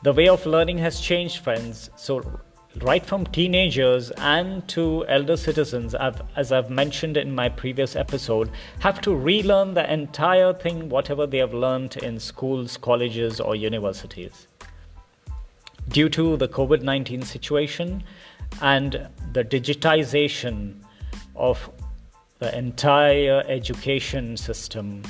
The 0.02 0.12
way 0.12 0.28
of 0.28 0.44
learning 0.46 0.78
has 0.78 1.00
changed, 1.00 1.38
friends. 1.38 1.90
So, 1.96 2.40
right 2.76 3.04
from 3.04 3.26
teenagers 3.26 4.10
and 4.18 4.66
to 4.68 5.04
elder 5.08 5.36
citizens, 5.36 5.94
I've, 5.94 6.22
as 6.36 6.52
I've 6.52 6.70
mentioned 6.70 7.16
in 7.16 7.34
my 7.34 7.48
previous 7.48 7.96
episode, 7.96 8.50
have 8.80 9.00
to 9.02 9.14
relearn 9.14 9.74
the 9.74 9.90
entire 9.92 10.52
thing, 10.52 10.88
whatever 10.88 11.26
they 11.26 11.38
have 11.38 11.54
learned 11.54 11.96
in 11.98 12.20
schools, 12.20 12.76
colleges, 12.76 13.40
or 13.40 13.56
universities. 13.56 14.46
Due 15.88 16.08
to 16.10 16.36
the 16.36 16.48
COVID 16.48 16.82
19 16.82 17.22
situation 17.22 18.04
and 18.60 19.08
the 19.32 19.44
digitization 19.44 20.74
of 21.34 21.70
the 22.38 22.56
entire 22.56 23.42
education 23.48 24.36
system, 24.36 25.02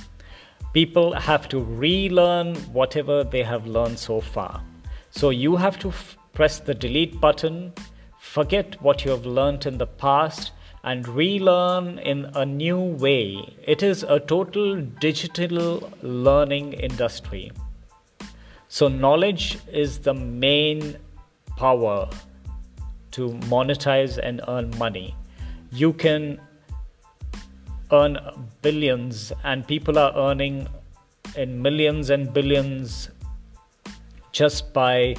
people 0.72 1.12
have 1.12 1.48
to 1.48 1.60
relearn 1.60 2.54
whatever 2.72 3.24
they 3.24 3.42
have 3.42 3.66
learned 3.66 3.98
so 3.98 4.20
far. 4.20 4.62
So 5.10 5.30
you 5.30 5.56
have 5.56 5.78
to 5.80 5.88
f- 5.88 6.17
press 6.32 6.58
the 6.58 6.74
delete 6.74 7.20
button, 7.20 7.72
forget 8.18 8.80
what 8.82 9.04
you 9.04 9.10
have 9.10 9.26
learnt 9.26 9.66
in 9.66 9.78
the 9.78 9.86
past, 9.86 10.52
and 10.84 11.06
relearn 11.08 11.98
in 11.98 12.24
a 12.34 12.46
new 12.46 12.78
way. 12.78 13.56
It 13.66 13.82
is 13.82 14.04
a 14.04 14.20
total 14.20 14.80
digital 14.80 15.92
learning 16.02 16.74
industry. 16.74 17.52
So, 18.68 18.88
knowledge 18.88 19.58
is 19.72 19.98
the 19.98 20.14
main 20.14 20.96
power 21.56 22.08
to 23.12 23.30
monetize 23.50 24.18
and 24.18 24.40
earn 24.46 24.70
money. 24.78 25.16
You 25.72 25.92
can 25.92 26.40
earn 27.90 28.18
billions, 28.62 29.32
and 29.42 29.66
people 29.66 29.98
are 29.98 30.14
earning 30.14 30.68
in 31.36 31.60
millions 31.60 32.10
and 32.10 32.32
billions 32.32 33.10
just 34.32 34.72
by 34.72 35.16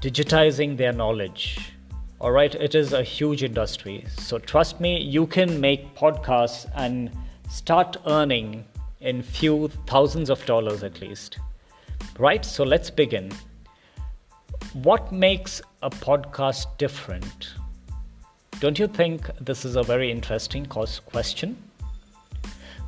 digitizing 0.00 0.76
their 0.76 0.92
knowledge. 0.92 1.72
All 2.20 2.30
right, 2.30 2.54
it 2.54 2.76
is 2.76 2.92
a 2.92 3.02
huge 3.02 3.42
industry. 3.42 4.04
So 4.16 4.38
trust 4.38 4.80
me, 4.80 5.00
you 5.00 5.26
can 5.26 5.60
make 5.60 5.94
podcasts 5.96 6.70
and 6.76 7.10
start 7.50 7.96
earning 8.06 8.64
in 9.00 9.22
few 9.22 9.68
thousands 9.86 10.30
of 10.30 10.44
dollars 10.46 10.84
at 10.84 11.00
least. 11.00 11.38
Right? 12.16 12.44
So 12.44 12.62
let's 12.62 12.90
begin. 12.90 13.32
What 14.72 15.10
makes 15.10 15.60
a 15.82 15.90
podcast 15.90 16.66
different? 16.78 17.54
Don't 18.60 18.78
you 18.78 18.86
think 18.86 19.28
this 19.40 19.64
is 19.64 19.74
a 19.74 19.82
very 19.82 20.12
interesting 20.12 20.66
question? 20.66 21.56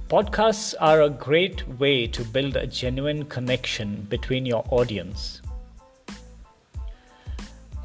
Podcasts 0.08 0.74
are 0.80 1.02
a 1.02 1.10
great 1.10 1.66
way 1.78 2.06
to 2.08 2.24
build 2.24 2.56
a 2.56 2.66
genuine 2.66 3.24
connection 3.24 4.06
between 4.08 4.46
your 4.46 4.64
audience 4.70 5.40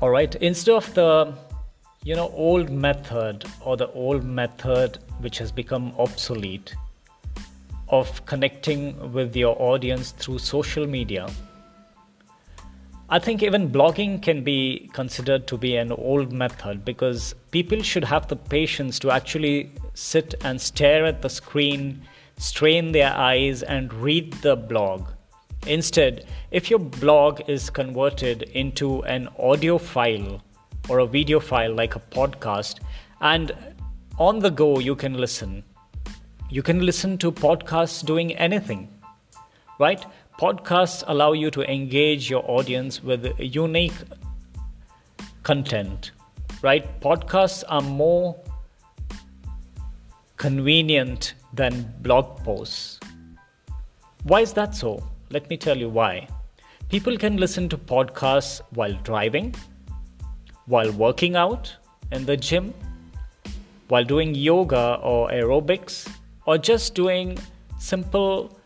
all 0.05 0.11
right 0.11 0.35
instead 0.35 0.75
of 0.75 0.93
the 0.93 1.33
you 2.03 2.15
know 2.15 2.29
old 2.47 2.69
method 2.69 3.43
or 3.61 3.75
the 3.75 3.87
old 3.93 4.23
method 4.23 4.99
which 5.19 5.39
has 5.39 5.51
become 5.51 5.91
obsolete 5.97 6.75
of 7.89 8.23
connecting 8.27 8.83
with 9.13 9.35
your 9.35 9.59
audience 9.59 10.11
through 10.11 10.37
social 10.37 10.85
media 10.85 11.25
i 13.09 13.17
think 13.17 13.41
even 13.41 13.67
blogging 13.77 14.21
can 14.21 14.43
be 14.43 14.87
considered 14.93 15.47
to 15.47 15.57
be 15.57 15.75
an 15.75 15.91
old 15.93 16.31
method 16.31 16.85
because 16.85 17.33
people 17.49 17.81
should 17.81 18.03
have 18.03 18.27
the 18.27 18.35
patience 18.35 18.99
to 18.99 19.09
actually 19.09 19.71
sit 19.95 20.35
and 20.43 20.61
stare 20.61 21.03
at 21.07 21.23
the 21.23 21.35
screen 21.41 21.99
strain 22.37 22.91
their 22.91 23.11
eyes 23.31 23.63
and 23.63 23.91
read 23.91 24.31
the 24.49 24.55
blog 24.55 25.14
Instead, 25.67 26.25
if 26.51 26.69
your 26.69 26.79
blog 26.79 27.41
is 27.49 27.71
converted 27.71 28.43
into 28.53 29.03
an 29.05 29.27
audio 29.39 29.79
file 29.79 30.43
or 30.89 30.99
a 30.99 31.07
video 31.07 31.39
file 31.39 31.73
like 31.73 31.95
a 31.95 31.99
podcast, 31.99 32.81
and 33.21 33.51
on 34.19 34.39
the 34.39 34.51
go 34.51 34.77
you 34.77 34.95
can 34.95 35.15
listen, 35.15 35.63
you 36.49 36.61
can 36.61 36.85
listen 36.85 37.17
to 37.17 37.31
podcasts 37.31 38.05
doing 38.05 38.35
anything, 38.35 38.87
right? 39.79 40.05
Podcasts 40.39 41.03
allow 41.07 41.31
you 41.31 41.49
to 41.49 41.63
engage 41.63 42.29
your 42.29 42.43
audience 42.49 43.03
with 43.03 43.33
unique 43.39 43.95
content, 45.41 46.11
right? 46.61 47.01
Podcasts 47.01 47.63
are 47.69 47.81
more 47.81 48.35
convenient 50.37 51.33
than 51.53 51.91
blog 52.01 52.37
posts. 52.43 52.99
Why 54.23 54.41
is 54.41 54.53
that 54.53 54.75
so? 54.75 55.01
Let 55.35 55.49
me 55.49 55.57
tell 55.57 55.75
you 55.77 55.89
why. 55.89 56.29
People 56.87 57.17
can 57.17 57.35
listen 57.35 57.67
to 57.67 57.77
podcasts 57.77 58.61
while 58.69 58.93
driving, 59.03 59.53
while 60.65 60.89
working 60.93 61.35
out 61.35 61.75
in 62.13 62.25
the 62.25 62.37
gym, 62.37 62.73
while 63.89 64.05
doing 64.05 64.33
yoga 64.33 64.97
or 65.03 65.27
aerobics, 65.31 66.09
or 66.45 66.57
just 66.57 66.95
doing 66.95 67.37
simple 67.77 68.57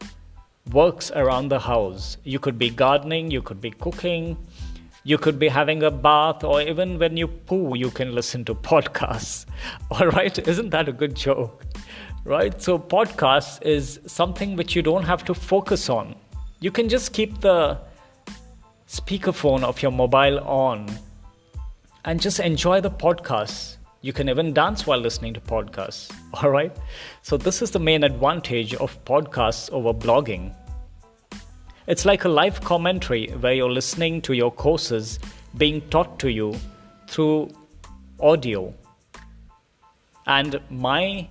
works 0.71 1.09
around 1.09 1.47
the 1.49 1.57
house. 1.57 2.17
You 2.23 2.37
could 2.37 2.59
be 2.59 2.69
gardening, 2.69 3.31
you 3.31 3.41
could 3.41 3.59
be 3.59 3.71
cooking, 3.71 4.37
you 5.03 5.17
could 5.17 5.39
be 5.39 5.47
having 5.47 5.81
a 5.81 5.89
bath, 5.89 6.43
or 6.43 6.61
even 6.61 6.99
when 6.99 7.17
you 7.17 7.29
poo, 7.29 7.75
you 7.75 7.89
can 7.89 8.13
listen 8.13 8.45
to 8.45 8.53
podcasts. 8.71 9.47
All 9.89 10.07
right, 10.09 10.37
isn't 10.47 10.69
that 10.69 10.87
a 10.87 10.91
good 10.91 11.15
joke? 11.15 11.65
Right? 12.25 12.61
So, 12.61 12.77
podcasts 12.77 13.59
is 13.63 13.99
something 14.05 14.55
which 14.55 14.75
you 14.75 14.83
don't 14.83 15.05
have 15.05 15.25
to 15.25 15.33
focus 15.33 15.89
on 15.89 16.13
you 16.59 16.71
can 16.71 16.89
just 16.89 17.13
keep 17.13 17.39
the 17.41 17.77
speakerphone 18.87 19.63
of 19.63 19.81
your 19.81 19.91
mobile 19.91 20.39
on 20.39 20.89
and 22.05 22.19
just 22.19 22.39
enjoy 22.39 22.81
the 22.81 22.91
podcasts. 22.91 23.77
You 24.01 24.13
can 24.13 24.29
even 24.29 24.53
dance 24.53 24.87
while 24.87 24.99
listening 24.99 25.33
to 25.35 25.41
podcasts. 25.41 26.11
All 26.33 26.49
right. 26.49 26.75
So, 27.21 27.37
this 27.37 27.61
is 27.61 27.71
the 27.71 27.79
main 27.79 28.03
advantage 28.03 28.73
of 28.75 29.03
podcasts 29.05 29.71
over 29.71 29.93
blogging. 29.93 30.53
It's 31.87 32.05
like 32.05 32.23
a 32.25 32.29
live 32.29 32.61
commentary 32.61 33.27
where 33.27 33.53
you're 33.53 33.71
listening 33.71 34.21
to 34.23 34.33
your 34.33 34.51
courses 34.51 35.19
being 35.57 35.81
taught 35.89 36.19
to 36.19 36.29
you 36.29 36.55
through 37.07 37.49
audio. 38.19 38.73
And 40.27 40.59
my 40.69 41.27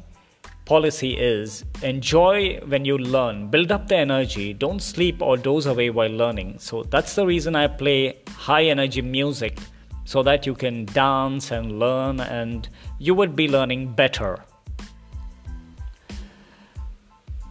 policy 0.69 1.17
is 1.17 1.65
enjoy 1.83 2.59
when 2.67 2.85
you 2.85 2.99
learn, 2.99 3.49
build 3.49 3.73
up 3.73 3.89
the 3.89 3.97
energy, 3.97 4.53
don't 4.53 4.83
sleep 4.83 5.23
or 5.23 5.39
doze 5.39 5.65
away 5.65 5.89
while 5.89 6.11
learning. 6.11 6.59
So 6.59 6.83
that's 6.83 7.15
the 7.15 7.25
reason 7.27 7.57
I 7.57 7.69
play 7.69 8.19
high 8.29 8.65
energy 8.65 9.01
music 9.01 9.59
so 10.05 10.23
that 10.25 10.45
you 10.45 10.55
can 10.55 10.85
dance 10.85 11.53
and 11.53 11.79
learn 11.79 12.21
and 12.21 12.69
you 12.99 13.15
would 13.15 13.35
be 13.35 13.49
learning 13.49 13.95
better. 13.95 14.45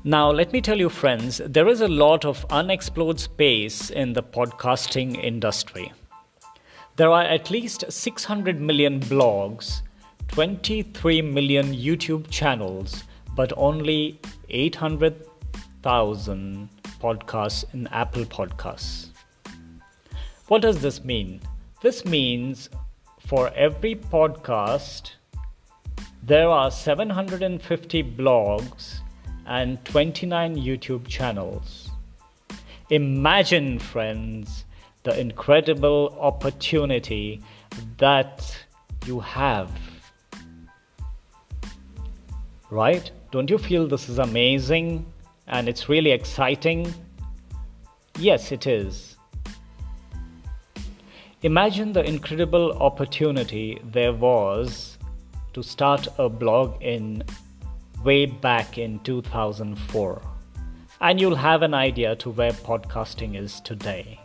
Now, 0.03 0.30
let 0.30 0.53
me 0.53 0.62
tell 0.62 0.77
you, 0.77 0.88
friends, 0.88 1.41
there 1.43 1.67
is 1.67 1.82
a 1.82 1.88
lot 1.88 2.23
of 2.23 2.45
unexplored 2.51 3.19
space 3.19 3.89
in 3.89 4.13
the 4.13 4.21
podcasting 4.21 5.21
industry. 5.23 5.91
There 6.97 7.10
are 7.10 7.23
at 7.23 7.49
least 7.49 7.91
600 7.91 8.62
million 8.62 8.99
blogs, 8.99 9.82
23 10.29 11.21
million 11.21 11.73
YouTube 11.73 12.29
channels, 12.29 13.03
but 13.35 13.51
only 13.57 14.19
800,000 14.49 16.69
podcasts 16.99 17.65
in 17.73 17.87
Apple 17.87 18.25
Podcasts. 18.25 19.09
What 20.47 20.61
does 20.61 20.81
this 20.81 21.03
mean? 21.03 21.41
This 21.81 22.05
means 22.05 22.69
for 23.19 23.51
every 23.53 23.95
podcast, 23.95 25.11
there 26.23 26.49
are 26.49 26.71
750 26.71 28.03
blogs 28.03 28.99
and 29.45 29.83
29 29.85 30.55
YouTube 30.55 31.07
channels. 31.07 31.89
Imagine, 32.89 33.79
friends, 33.79 34.65
the 35.03 35.19
incredible 35.19 36.17
opportunity 36.19 37.41
that 37.97 38.65
you 39.05 39.19
have. 39.19 39.69
Right? 42.69 43.12
Don't 43.32 43.49
you 43.49 43.58
feel 43.58 43.88
this 43.88 44.10
is 44.10 44.19
amazing 44.19 45.06
and 45.47 45.69
it's 45.69 45.89
really 45.89 46.12
exciting? 46.12 46.93
Yes, 48.19 48.51
it 48.51 48.67
is. 48.67 49.17
Imagine 51.43 51.93
the 51.93 52.03
incredible 52.03 52.73
opportunity 52.82 53.80
there 53.84 54.13
was 54.13 54.97
to 55.53 55.62
start 55.63 56.08
a 56.17 56.27
blog 56.27 56.82
in 56.82 57.23
way 58.03 58.25
back 58.25 58.77
in 58.77 58.99
2004 58.99 60.21
and 61.01 61.21
you'll 61.21 61.36
have 61.36 61.62
an 61.62 61.73
idea 61.73 62.15
to 62.15 62.30
where 62.30 62.51
podcasting 62.51 63.36
is 63.36 63.60
today 63.62 64.19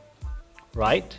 right 0.75 1.19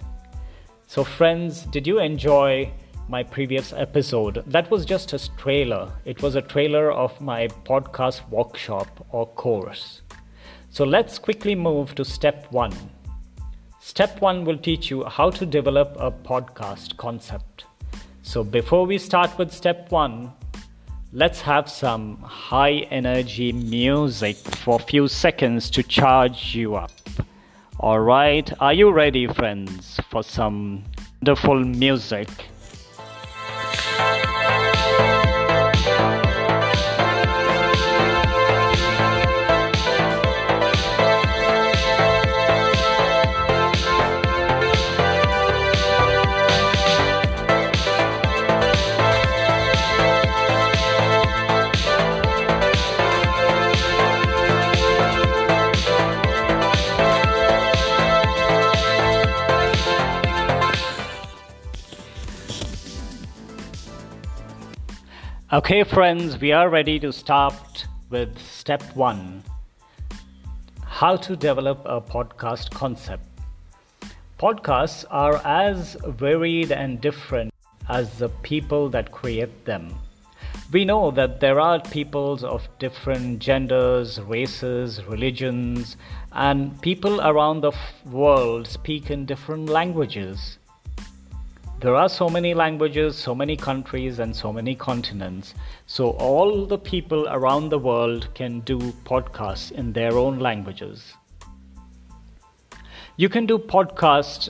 so 0.87 1.03
friends 1.03 1.63
did 1.63 1.85
you 1.85 1.99
enjoy 1.99 2.71
my 3.07 3.23
previous 3.23 3.73
episode. 3.73 4.43
That 4.47 4.69
was 4.71 4.85
just 4.85 5.13
a 5.13 5.35
trailer. 5.35 5.91
It 6.05 6.21
was 6.21 6.35
a 6.35 6.41
trailer 6.41 6.91
of 6.91 7.19
my 7.19 7.47
podcast 7.65 8.27
workshop 8.29 9.05
or 9.11 9.27
course. 9.27 10.01
So 10.69 10.83
let's 10.85 11.19
quickly 11.19 11.55
move 11.55 11.95
to 11.95 12.05
step 12.05 12.47
one. 12.51 12.73
Step 13.79 14.21
one 14.21 14.45
will 14.45 14.57
teach 14.57 14.89
you 14.89 15.03
how 15.03 15.29
to 15.31 15.45
develop 15.45 15.95
a 15.99 16.09
podcast 16.09 16.97
concept. 16.97 17.65
So 18.21 18.43
before 18.43 18.85
we 18.85 18.97
start 18.97 19.37
with 19.37 19.51
step 19.51 19.91
one, 19.91 20.31
let's 21.11 21.41
have 21.41 21.69
some 21.69 22.17
high 22.21 22.87
energy 22.89 23.51
music 23.51 24.37
for 24.37 24.77
a 24.77 24.83
few 24.83 25.07
seconds 25.07 25.69
to 25.71 25.83
charge 25.83 26.55
you 26.55 26.75
up. 26.75 26.91
All 27.79 27.99
right, 27.99 28.49
are 28.61 28.73
you 28.73 28.91
ready, 28.91 29.27
friends, 29.27 29.99
for 30.09 30.23
some 30.23 30.85
wonderful 31.21 31.63
music? 31.65 32.29
Okay, 65.53 65.83
friends, 65.83 66.39
we 66.39 66.51
are 66.51 66.67
ready 66.67 66.99
to 66.99 67.13
start 67.13 67.85
with 68.09 68.39
step 68.39 68.81
one 68.95 69.43
how 70.83 71.15
to 71.15 71.35
develop 71.35 71.79
a 71.85 72.01
podcast 72.01 72.71
concept. 72.71 73.23
Podcasts 74.39 75.05
are 75.11 75.35
as 75.45 75.95
varied 76.07 76.71
and 76.71 76.99
different 76.99 77.53
as 77.87 78.17
the 78.17 78.29
people 78.29 78.89
that 78.89 79.11
create 79.11 79.63
them. 79.65 79.93
We 80.71 80.85
know 80.85 81.11
that 81.11 81.39
there 81.39 81.59
are 81.59 81.79
peoples 81.79 82.43
of 82.43 82.67
different 82.79 83.37
genders, 83.37 84.19
races, 84.21 85.03
religions, 85.05 85.97
and 86.31 86.81
people 86.81 87.21
around 87.21 87.61
the 87.61 87.73
world 88.05 88.65
speak 88.65 89.11
in 89.11 89.27
different 89.27 89.69
languages. 89.69 90.57
There 91.83 91.97
are 91.97 92.07
so 92.07 92.29
many 92.29 92.53
languages, 92.53 93.17
so 93.17 93.35
many 93.35 93.57
countries, 93.57 94.19
and 94.19 94.33
so 94.33 94.53
many 94.53 94.73
continents. 94.73 95.53
So, 95.85 96.11
all 96.11 96.65
the 96.65 96.77
people 96.77 97.27
around 97.27 97.71
the 97.71 97.77
world 97.77 98.29
can 98.35 98.61
do 98.61 98.77
podcasts 99.03 99.69
in 99.69 99.91
their 99.91 100.13
own 100.13 100.39
languages. 100.39 101.13
You 103.17 103.27
can 103.27 103.45
do 103.45 103.57
podcasts 103.57 104.47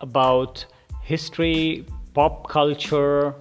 about 0.00 0.66
history, 1.00 1.86
pop 2.12 2.48
culture, 2.48 3.36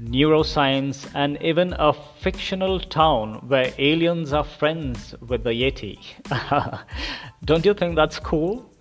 neuroscience, 0.00 1.06
and 1.14 1.36
even 1.42 1.74
a 1.78 1.92
fictional 1.92 2.80
town 2.80 3.46
where 3.46 3.74
aliens 3.76 4.32
are 4.32 4.44
friends 4.44 5.14
with 5.20 5.44
the 5.44 5.50
Yeti. 5.50 5.98
Don't 7.44 7.66
you 7.66 7.74
think 7.74 7.94
that's 7.94 8.18
cool? 8.18 8.71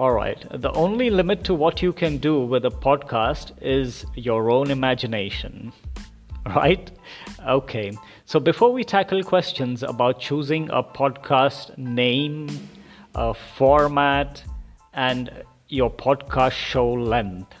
All 0.00 0.12
right. 0.12 0.42
The 0.50 0.72
only 0.72 1.10
limit 1.10 1.44
to 1.44 1.52
what 1.52 1.82
you 1.82 1.92
can 1.92 2.16
do 2.16 2.40
with 2.40 2.64
a 2.64 2.70
podcast 2.70 3.52
is 3.60 4.06
your 4.14 4.50
own 4.50 4.70
imagination. 4.70 5.74
Right? 6.46 6.90
Okay. 7.46 7.92
So 8.24 8.40
before 8.40 8.72
we 8.72 8.82
tackle 8.82 9.22
questions 9.22 9.82
about 9.82 10.18
choosing 10.18 10.70
a 10.70 10.82
podcast 10.82 11.76
name, 11.76 12.48
a 13.14 13.34
format, 13.34 14.42
and 14.94 15.30
your 15.68 15.90
podcast 15.90 16.52
show 16.52 16.90
length, 16.90 17.52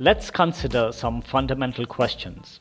let's 0.00 0.28
consider 0.28 0.90
some 0.90 1.22
fundamental 1.22 1.86
questions. 1.86 2.58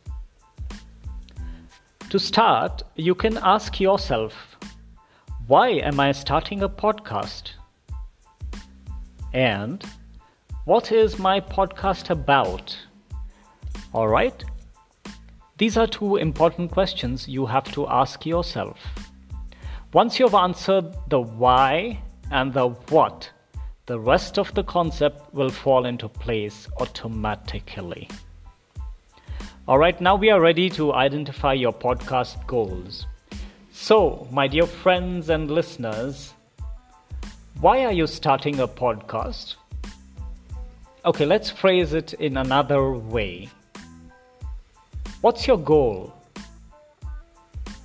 To 2.11 2.19
start, 2.19 2.83
you 2.95 3.15
can 3.15 3.39
ask 3.41 3.79
yourself 3.79 4.55
why 5.47 5.69
am 5.69 5.99
I 5.99 6.11
starting 6.11 6.61
a 6.61 6.69
podcast? 6.69 7.53
And 9.33 9.83
what 10.65 10.91
is 10.91 11.19
my 11.19 11.39
podcast 11.39 12.09
about? 12.09 12.77
All 13.93 14.07
right? 14.07 14.43
These 15.57 15.77
are 15.77 15.87
two 15.87 16.15
important 16.15 16.71
questions 16.71 17.27
you 17.27 17.45
have 17.45 17.71
to 17.73 17.87
ask 17.87 18.25
yourself. 18.25 18.79
Once 19.93 20.19
you've 20.19 20.35
answered 20.35 20.85
the 21.07 21.19
why 21.19 21.99
and 22.31 22.53
the 22.53 22.69
what, 22.89 23.29
the 23.87 23.99
rest 23.99 24.37
of 24.37 24.53
the 24.53 24.63
concept 24.63 25.33
will 25.33 25.49
fall 25.49 25.85
into 25.85 26.07
place 26.07 26.67
automatically. 26.79 28.07
All 29.67 29.77
right, 29.77 29.99
now 29.99 30.15
we 30.15 30.29
are 30.29 30.39
ready 30.39 30.69
to 30.71 30.93
identify 30.93 31.53
your 31.53 31.73
podcast 31.73 32.45
goals. 32.47 33.05
So, 33.71 34.27
my 34.31 34.47
dear 34.47 34.65
friends 34.65 35.29
and 35.29 35.49
listeners, 35.49 36.33
why 37.61 37.83
are 37.83 37.91
you 37.91 38.07
starting 38.07 38.61
a 38.61 38.67
podcast? 38.67 39.55
Okay, 41.03 41.25
let's 41.25 41.49
phrase 41.49 41.93
it 41.93 42.13
in 42.13 42.37
another 42.37 42.93
way. 42.93 43.49
What's 45.19 45.45
your 45.45 45.57
goal? 45.57 46.13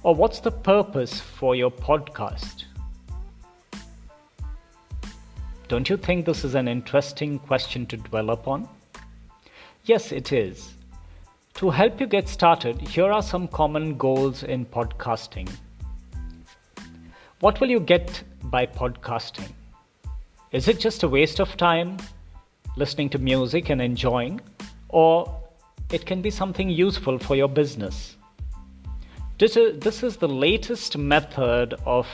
Or 0.05 0.15
what's 0.15 0.39
the 0.39 0.53
purpose 0.53 1.19
for 1.21 1.57
your 1.57 1.73
podcast? 1.73 2.67
Don't 5.67 5.91
you 5.91 5.97
think 5.97 6.25
this 6.25 6.45
is 6.45 6.55
an 6.55 6.69
interesting 6.69 7.41
question 7.41 7.85
to 7.87 7.97
dwell 7.97 8.31
upon? 8.31 8.69
Yes, 9.87 10.13
it 10.13 10.33
is. 10.33 10.75
To 11.55 11.71
help 11.71 12.01
you 12.01 12.07
get 12.07 12.29
started, 12.29 12.81
here 12.81 13.11
are 13.11 13.23
some 13.23 13.49
common 13.49 13.97
goals 13.97 14.45
in 14.45 14.67
podcasting. 14.67 15.51
What 17.41 17.61
will 17.61 17.71
you 17.71 17.81
get 17.81 18.23
by 18.45 18.67
podcasting? 18.67 19.51
Is 20.55 20.69
it 20.69 20.79
just 20.79 21.03
a 21.03 21.09
waste 21.09 21.41
of 21.41 21.57
time 21.57 21.97
listening 22.77 23.11
to 23.11 23.19
music 23.19 23.71
and 23.71 23.83
enjoying? 23.83 24.41
Or 24.89 25.43
it 25.91 26.07
can 26.07 26.23
be 26.23 26.31
something 26.31 26.71
useful 26.71 27.19
for 27.19 27.35
your 27.35 27.49
business? 27.49 28.17
This 29.37 29.57
is, 29.57 30.17
the 30.17 30.29
latest 30.29 30.97
method 30.97 31.75
of 31.85 32.07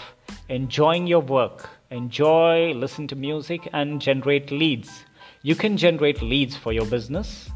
enjoying 0.48 1.07
your 1.07 1.20
work. 1.20 1.68
Enjoy, 1.90 2.72
listen 2.72 3.07
to 3.09 3.14
music, 3.14 3.68
and 3.74 4.00
generate 4.00 4.50
leads. 4.50 5.05
You 5.42 5.55
can 5.55 5.76
generate 5.76 6.22
leads 6.22 6.57
for 6.57 6.72
your 6.72 6.87
business. 6.87 7.50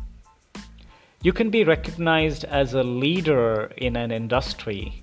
You 1.23 1.33
can 1.33 1.49
be 1.49 1.64
recognized 1.64 2.44
as 2.44 2.75
a 2.75 2.83
leader 2.83 3.73
in 3.79 3.97
an 3.97 4.11
industry. 4.11 5.03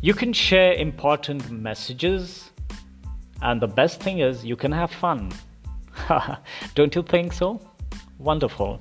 You 0.00 0.12
can 0.12 0.32
share 0.32 0.72
important 0.72 1.52
messages 1.52 2.50
and 3.42 3.60
the 3.60 3.66
best 3.66 4.00
thing 4.00 4.20
is, 4.20 4.44
you 4.44 4.56
can 4.56 4.72
have 4.72 4.90
fun. 4.90 5.32
Don't 6.74 6.94
you 6.94 7.02
think 7.02 7.32
so? 7.32 7.60
Wonderful. 8.18 8.80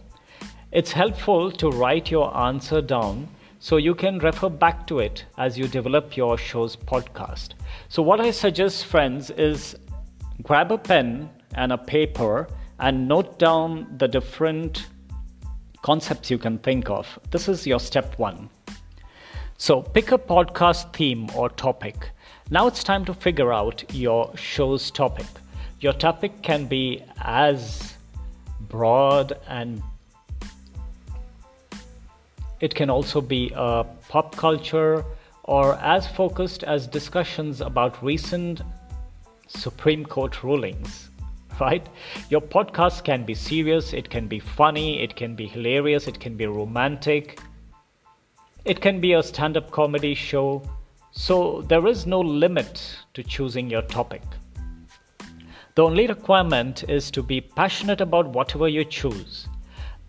It's 0.72 0.91
helpful 0.91 1.52
to 1.52 1.70
write 1.70 2.12
your 2.12 2.36
answer 2.38 2.82
down 2.82 3.28
so 3.60 3.78
you 3.78 3.96
can 3.96 4.20
refer 4.20 4.50
back 4.50 4.86
to 4.88 5.00
it 5.00 5.26
as 5.38 5.58
you 5.58 5.68
develop 5.68 6.15
your 6.15 6.38
show's 6.38 6.76
podcast. 6.76 7.50
So, 7.89 8.02
what 8.02 8.20
I 8.20 8.32
suggest, 8.32 8.86
friends, 8.86 9.32
is 9.32 9.76
grab 10.44 10.72
a 10.72 10.78
pen 10.78 11.30
and 11.56 11.72
a 11.72 11.78
paper 11.78 12.48
and 12.80 13.08
note 13.08 13.39
down 13.39 13.88
the 13.98 14.08
different 14.08 14.88
concepts 15.82 16.30
you 16.30 16.38
can 16.38 16.58
think 16.60 16.89
of. 16.89 17.20
This 17.32 17.48
is 17.48 17.65
your 17.65 17.80
step 17.80 18.18
one. 18.20 18.50
So, 19.58 19.82
pick 19.82 20.12
a 20.12 20.18
podcast 20.18 20.94
theme 20.94 21.30
or 21.36 21.50
topic 21.50 22.12
now 22.52 22.68
it's 22.68 22.84
time 22.84 23.04
to 23.06 23.14
figure 23.14 23.52
out 23.52 23.84
your 23.94 24.36
show's 24.38 24.92
topic. 24.92 25.26
Your 25.80 25.94
topic 25.94 26.42
can 26.44 26.68
be 26.68 27.04
as 27.22 27.96
broad 28.62 29.34
and 29.48 29.82
it 32.60 32.76
can 32.76 32.90
also 32.90 33.20
be 33.20 33.52
a 33.56 33.86
pop 34.10 34.36
culture 34.36 35.04
or 35.44 35.76
as 35.76 36.08
focused 36.08 36.64
as 36.64 36.88
discussions 36.88 37.62
about 37.62 38.02
recent 38.04 38.62
Supreme 39.48 40.06
Court 40.06 40.44
rulings, 40.44 41.10
right? 41.60 41.88
Your 42.30 42.42
podcast 42.42 43.04
can 43.04 43.26
be 43.26 43.34
serious, 43.34 43.94
it 43.94 44.10
can 44.10 44.28
be 44.28 44.40
funny, 44.40 45.02
it 45.02 45.16
can 45.16 45.36
be 45.36 45.48
hilarious, 45.48 46.08
it 46.08 46.20
can 46.20 46.36
be 46.38 46.46
romantic, 46.46 47.40
it 48.66 48.82
can 48.82 49.00
be 49.00 49.14
a 49.14 49.22
stand 49.22 49.58
up 49.58 49.72
comedy 49.72 50.16
show, 50.16 50.68
so 51.17 51.63
there 51.69 51.88
is 51.88 52.06
no 52.06 52.19
limit 52.19 52.97
to 53.13 53.23
choosing 53.23 53.69
your 53.69 53.82
topic. 53.84 54.21
The 55.75 55.84
only 55.84 56.08
requirement 56.08 56.84
is 56.89 57.10
to 57.12 57.23
be 57.23 57.39
passionate 57.39 58.01
about 58.01 58.28
whatever 58.28 58.67
you 58.67 58.84
choose. 58.84 59.47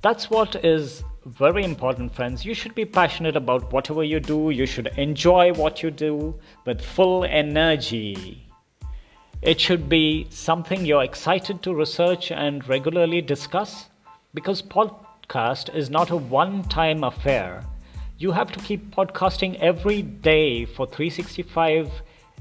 That's 0.03 0.29
what 0.29 0.65
is 0.65 1.05
very 1.25 1.65
important, 1.65 2.13
friends. 2.13 2.45
You 2.45 2.55
should 2.55 2.75
be 2.75 2.85
passionate 2.85 3.37
about 3.37 3.73
whatever 3.73 4.03
you 4.03 4.19
do, 4.19 4.51
you 4.51 4.67
should 4.67 4.89
enjoy 4.97 5.53
what 5.53 5.81
you 5.83 5.93
do 5.93 6.35
with 6.65 6.81
full 6.81 7.25
energy. 7.25 8.45
It 9.43 9.61
should 9.61 9.89
be 9.89 10.27
something 10.31 10.85
you're 10.85 11.05
excited 11.05 11.63
to 11.63 11.75
research 11.75 12.33
and 12.33 12.69
regularly 12.69 13.23
discuss 13.23 13.91
because 14.35 14.61
podcast 14.61 15.73
is 15.75 15.89
not 15.89 16.11
a 16.11 16.17
one 16.17 16.65
time 16.65 17.05
affair. 17.05 17.65
You 18.19 18.33
have 18.33 18.51
to 18.53 18.61
keep 18.61 18.97
podcasting 18.97 19.57
every 19.57 20.01
day 20.01 20.65
for 20.65 20.87
365 20.87 21.91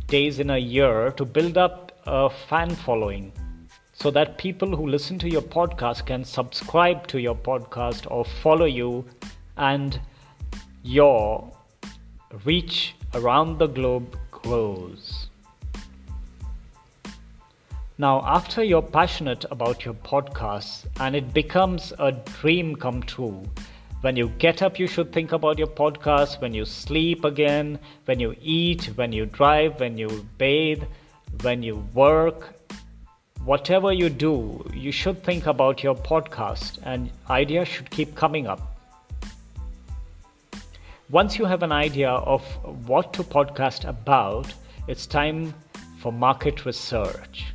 days 0.07 0.39
in 0.39 0.49
a 0.49 0.57
year 0.57 1.11
to 1.17 1.25
build 1.25 1.57
up 1.57 1.91
a 2.05 2.29
fan 2.29 2.69
following 2.73 3.33
so 3.91 4.09
that 4.11 4.37
people 4.37 4.73
who 4.73 4.87
listen 4.87 5.19
to 5.19 5.29
your 5.29 5.41
podcast 5.41 6.05
can 6.05 6.23
subscribe 6.23 7.07
to 7.07 7.19
your 7.19 7.35
podcast 7.35 8.09
or 8.09 8.23
follow 8.23 8.63
you 8.63 9.03
and 9.57 9.99
your 10.81 11.51
reach 12.45 12.95
around 13.13 13.57
the 13.57 13.67
globe 13.67 14.17
grows. 14.31 15.27
Now, 17.97 18.21
after 18.25 18.63
you're 18.63 18.81
passionate 18.81 19.43
about 19.51 19.83
your 19.83 19.93
podcast 19.93 20.85
and 21.01 21.17
it 21.17 21.33
becomes 21.33 21.91
a 21.99 22.13
dream 22.13 22.77
come 22.77 23.03
true, 23.03 23.43
when 24.05 24.15
you 24.15 24.29
get 24.37 24.61
up, 24.61 24.77
you 24.77 24.85
should 24.85 25.11
think 25.11 25.31
about 25.31 25.57
your 25.57 25.67
podcast. 25.67 26.39
When 26.39 26.53
you 26.53 26.63
sleep 26.63 27.25
again, 27.25 27.79
when 28.05 28.19
you 28.19 28.35
eat, 28.39 28.91
when 28.97 29.11
you 29.11 29.25
drive, 29.25 29.79
when 29.79 29.97
you 29.97 30.27
bathe, 30.37 30.83
when 31.41 31.63
you 31.63 31.77
work, 31.95 32.53
whatever 33.45 33.91
you 33.91 34.09
do, 34.09 34.63
you 34.71 34.91
should 34.91 35.23
think 35.23 35.47
about 35.47 35.81
your 35.81 35.95
podcast 35.95 36.77
and 36.83 37.09
ideas 37.31 37.67
should 37.67 37.89
keep 37.89 38.13
coming 38.13 38.45
up. 38.45 38.77
Once 41.09 41.39
you 41.39 41.45
have 41.45 41.63
an 41.63 41.71
idea 41.71 42.11
of 42.11 42.43
what 42.87 43.11
to 43.13 43.23
podcast 43.23 43.89
about, 43.89 44.53
it's 44.87 45.07
time 45.07 45.51
for 45.97 46.13
market 46.13 46.63
research. 46.63 47.47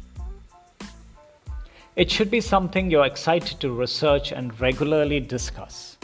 It 1.94 2.10
should 2.10 2.28
be 2.28 2.40
something 2.40 2.90
you're 2.90 3.06
excited 3.06 3.60
to 3.60 3.70
research 3.70 4.32
and 4.32 4.60
regularly 4.60 5.20
discuss. 5.20 5.96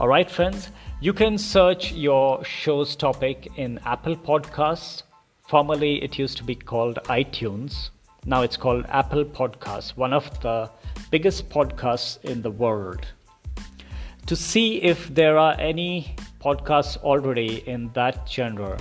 Alright, 0.00 0.30
friends, 0.30 0.70
you 1.00 1.12
can 1.12 1.36
search 1.36 1.92
your 1.92 2.42
show's 2.44 2.96
topic 2.96 3.52
in 3.56 3.78
Apple 3.84 4.16
Podcasts. 4.16 5.02
Formerly, 5.46 6.02
it 6.02 6.18
used 6.18 6.38
to 6.38 6.44
be 6.44 6.54
called 6.54 6.98
iTunes 7.04 7.90
now 8.26 8.42
it's 8.42 8.56
called 8.58 8.84
Apple 8.90 9.24
Podcasts, 9.24 9.96
one 9.96 10.12
of 10.12 10.40
the 10.42 10.70
biggest 11.10 11.48
podcasts 11.48 12.22
in 12.22 12.42
the 12.42 12.50
world. 12.50 13.06
To 14.26 14.36
see 14.36 14.82
if 14.82 15.08
there 15.14 15.38
are 15.38 15.58
any 15.58 16.14
podcasts 16.38 16.98
already 16.98 17.66
in 17.66 17.90
that 17.94 18.28
genre. 18.30 18.78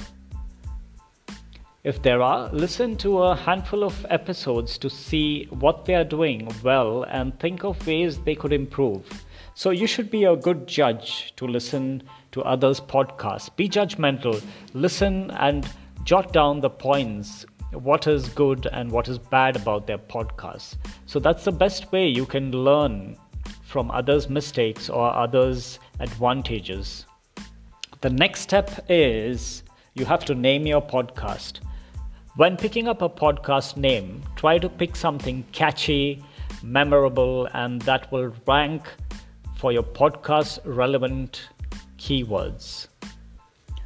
If 1.86 2.02
there 2.02 2.22
are, 2.22 2.50
listen 2.52 2.98
to 2.98 3.24
a 3.24 3.36
handful 3.36 3.86
of 3.86 4.06
episodes 4.10 4.78
to 4.80 4.90
see 4.90 5.46
what 5.46 5.86
they 5.86 5.96
are 5.96 6.04
doing 6.04 6.54
well 6.62 7.04
and 7.04 7.40
think 7.40 7.64
of 7.64 7.88
ways 7.88 8.20
they 8.20 8.36
could 8.36 8.52
improve. 8.52 9.08
So, 9.60 9.72
you 9.72 9.88
should 9.88 10.10
be 10.10 10.24
a 10.24 10.38
good 10.38 10.68
judge 10.68 11.34
to 11.36 11.46
listen 11.46 12.04
to 12.32 12.42
others' 12.44 12.80
podcasts. 12.80 13.54
Be 13.54 13.68
judgmental, 13.68 14.42
listen 14.74 15.32
and 15.32 15.68
jot 16.06 16.32
down 16.32 16.62
the 16.62 16.70
points 16.70 17.46
what 17.74 18.08
is 18.08 18.30
good 18.30 18.68
and 18.72 18.90
what 18.90 19.10
is 19.10 19.18
bad 19.20 19.58
about 19.58 19.86
their 19.86 19.98
podcasts. 19.98 20.78
So 21.08 21.20
that's 21.20 21.44
the 21.44 21.52
best 21.52 21.92
way 21.92 22.08
you 22.08 22.26
can 22.26 22.54
learn 22.54 23.18
from 23.62 23.92
others' 23.92 24.30
mistakes 24.30 24.90
or 24.90 25.14
others' 25.14 25.80
advantages. 26.00 27.06
The 28.00 28.12
next 28.12 28.40
step 28.40 28.86
is 28.88 29.64
you 29.94 30.06
have 30.06 30.24
to 30.24 30.36
name 30.36 30.68
your 30.68 30.82
podcast. 30.82 31.60
When 32.38 32.56
picking 32.56 32.88
up 32.88 33.02
a 33.02 33.10
podcast 33.10 33.76
name, 33.76 34.22
try 34.38 34.58
to 34.58 34.70
pick 34.70 34.96
something 34.96 35.44
catchy, 35.52 36.24
memorable, 36.64 37.50
and 37.54 37.82
that 37.82 38.10
will 38.10 38.34
rank 38.48 38.84
for 39.60 39.74
your 39.74 39.84
podcast 39.84 40.60
relevant 40.64 41.50
keywords. 41.98 42.88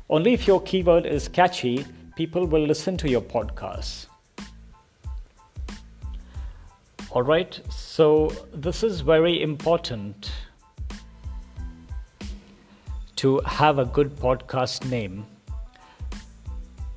Only 0.09 0.33
if 0.33 0.45
your 0.45 0.61
keyword 0.61 1.05
is 1.05 1.27
catchy 1.27 1.85
people 2.15 2.45
will 2.45 2.61
listen 2.61 2.95
to 2.97 3.09
your 3.09 3.21
podcast. 3.21 4.05
All 7.11 7.23
right, 7.23 7.59
so 7.71 8.31
this 8.53 8.83
is 8.83 9.01
very 9.01 9.41
important 9.41 10.31
to 13.15 13.39
have 13.45 13.79
a 13.79 13.85
good 13.85 14.15
podcast 14.15 14.89
name. 14.89 15.25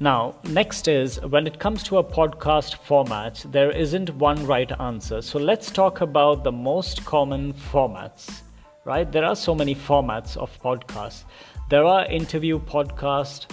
Now, 0.00 0.34
next 0.44 0.88
is 0.88 1.18
when 1.20 1.46
it 1.46 1.58
comes 1.58 1.82
to 1.84 1.98
a 1.98 2.04
podcast 2.04 2.76
format, 2.76 3.42
there 3.50 3.70
isn't 3.70 4.10
one 4.16 4.44
right 4.46 4.70
answer. 4.78 5.22
So 5.22 5.38
let's 5.38 5.70
talk 5.70 6.02
about 6.02 6.44
the 6.44 6.52
most 6.52 7.06
common 7.06 7.54
formats, 7.54 8.42
right? 8.86 9.10
There 9.10 9.24
are 9.24 9.36
so 9.36 9.54
many 9.54 9.74
formats 9.74 10.36
of 10.36 10.50
podcasts. 10.62 11.24
There 11.68 11.84
are 11.84 12.06
interview 12.06 12.60
podcasts, 12.60 13.46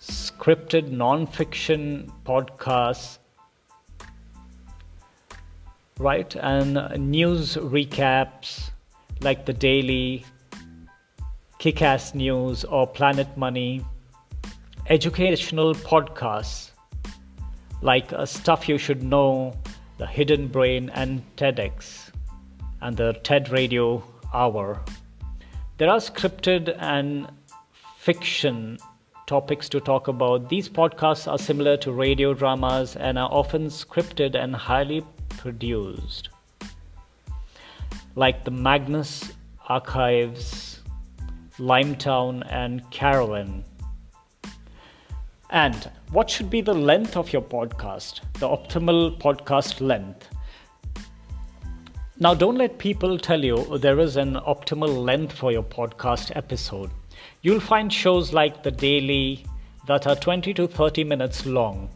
scripted 0.00 0.90
non-fiction 0.90 2.12
podcasts 2.26 3.18
right 5.98 6.34
and 6.36 6.74
news 7.10 7.54
recaps 7.56 8.70
like 9.20 9.46
the 9.46 9.52
daily 9.52 10.24
kick-ass 11.58 12.14
news 12.14 12.64
or 12.64 12.84
planet 12.84 13.28
money 13.36 13.80
educational 14.90 15.72
podcasts 15.74 16.72
like 17.80 18.12
uh, 18.12 18.26
stuff 18.26 18.68
you 18.68 18.76
should 18.76 19.04
know 19.04 19.54
the 19.98 20.06
hidden 20.06 20.48
brain 20.48 20.90
and 20.90 21.22
tedx 21.36 22.03
and 22.80 22.96
the 22.96 23.12
ted 23.22 23.50
radio 23.50 24.02
hour 24.32 24.82
there 25.76 25.90
are 25.90 25.98
scripted 25.98 26.76
and 26.78 27.26
fiction 27.96 28.78
topics 29.26 29.68
to 29.70 29.80
talk 29.80 30.06
about. 30.06 30.48
These 30.48 30.68
podcasts 30.68 31.30
are 31.30 31.36
similar 31.36 31.76
to 31.78 31.90
radio 31.90 32.32
dramas 32.32 32.94
and 32.94 33.18
are 33.18 33.28
often 33.28 33.66
scripted 33.66 34.36
and 34.36 34.54
highly 34.54 35.04
produced. 35.30 36.28
Like 38.14 38.44
the 38.44 38.52
Magnus 38.52 39.32
Archives, 39.68 40.80
Limetown, 41.58 42.46
and 42.52 42.88
Carolyn. 42.92 43.64
And 45.50 45.90
what 46.12 46.30
should 46.30 46.50
be 46.50 46.60
the 46.60 46.74
length 46.74 47.16
of 47.16 47.32
your 47.32 47.42
podcast? 47.42 48.20
The 48.34 48.48
optimal 48.48 49.18
podcast 49.18 49.80
length. 49.80 50.28
Now, 52.16 52.32
don't 52.32 52.58
let 52.58 52.78
people 52.78 53.18
tell 53.18 53.44
you 53.44 53.76
there 53.78 53.98
is 53.98 54.16
an 54.16 54.34
optimal 54.34 55.04
length 55.04 55.32
for 55.32 55.50
your 55.50 55.64
podcast 55.64 56.30
episode. 56.36 56.92
You'll 57.42 57.58
find 57.58 57.92
shows 57.92 58.32
like 58.32 58.62
The 58.62 58.70
Daily 58.70 59.44
that 59.88 60.06
are 60.06 60.14
20 60.14 60.54
to 60.54 60.68
30 60.68 61.02
minutes 61.02 61.44
long, 61.44 61.88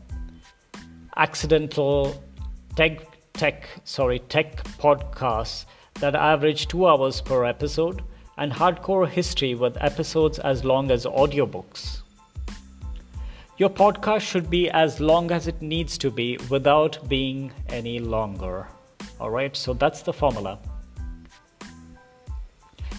accidental 1.16 2.20
tech, 2.74 3.06
tech, 3.32 3.68
sorry, 3.84 4.18
tech 4.18 4.64
podcasts 4.64 5.66
that 6.00 6.16
average 6.16 6.66
2 6.66 6.88
hours 6.88 7.20
per 7.20 7.44
episode, 7.44 8.02
and 8.38 8.50
hardcore 8.50 9.08
history 9.08 9.54
with 9.54 9.80
episodes 9.80 10.40
as 10.40 10.64
long 10.64 10.90
as 10.90 11.04
audiobooks. 11.04 12.02
Your 13.56 13.70
podcast 13.70 14.22
should 14.22 14.50
be 14.50 14.68
as 14.68 14.98
long 14.98 15.30
as 15.30 15.46
it 15.46 15.62
needs 15.62 15.96
to 15.98 16.10
be 16.10 16.38
without 16.50 17.08
being 17.08 17.52
any 17.68 18.00
longer. 18.00 18.66
Alright, 19.20 19.56
so 19.56 19.74
that's 19.74 20.02
the 20.02 20.12
formula. 20.12 20.58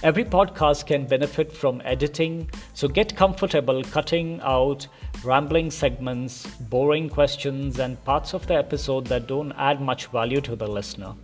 Every 0.02 0.24
podcast 0.24 0.86
can 0.86 1.06
benefit 1.06 1.52
from 1.52 1.82
editing, 1.84 2.50
so 2.74 2.88
get 2.88 3.16
comfortable 3.16 3.84
cutting 3.84 4.40
out 4.42 4.88
rambling 5.24 5.70
segments, 5.70 6.48
boring 6.48 7.10
questions, 7.10 7.80
and 7.80 8.02
parts 8.06 8.34
of 8.34 8.48
the 8.48 8.56
episode 8.56 9.08
that 9.08 9.28
don't 9.28 9.52
add 9.54 9.82
much 9.82 10.08
value 10.08 10.40
to 10.42 10.56
the 10.56 10.68
listener. 10.68 11.16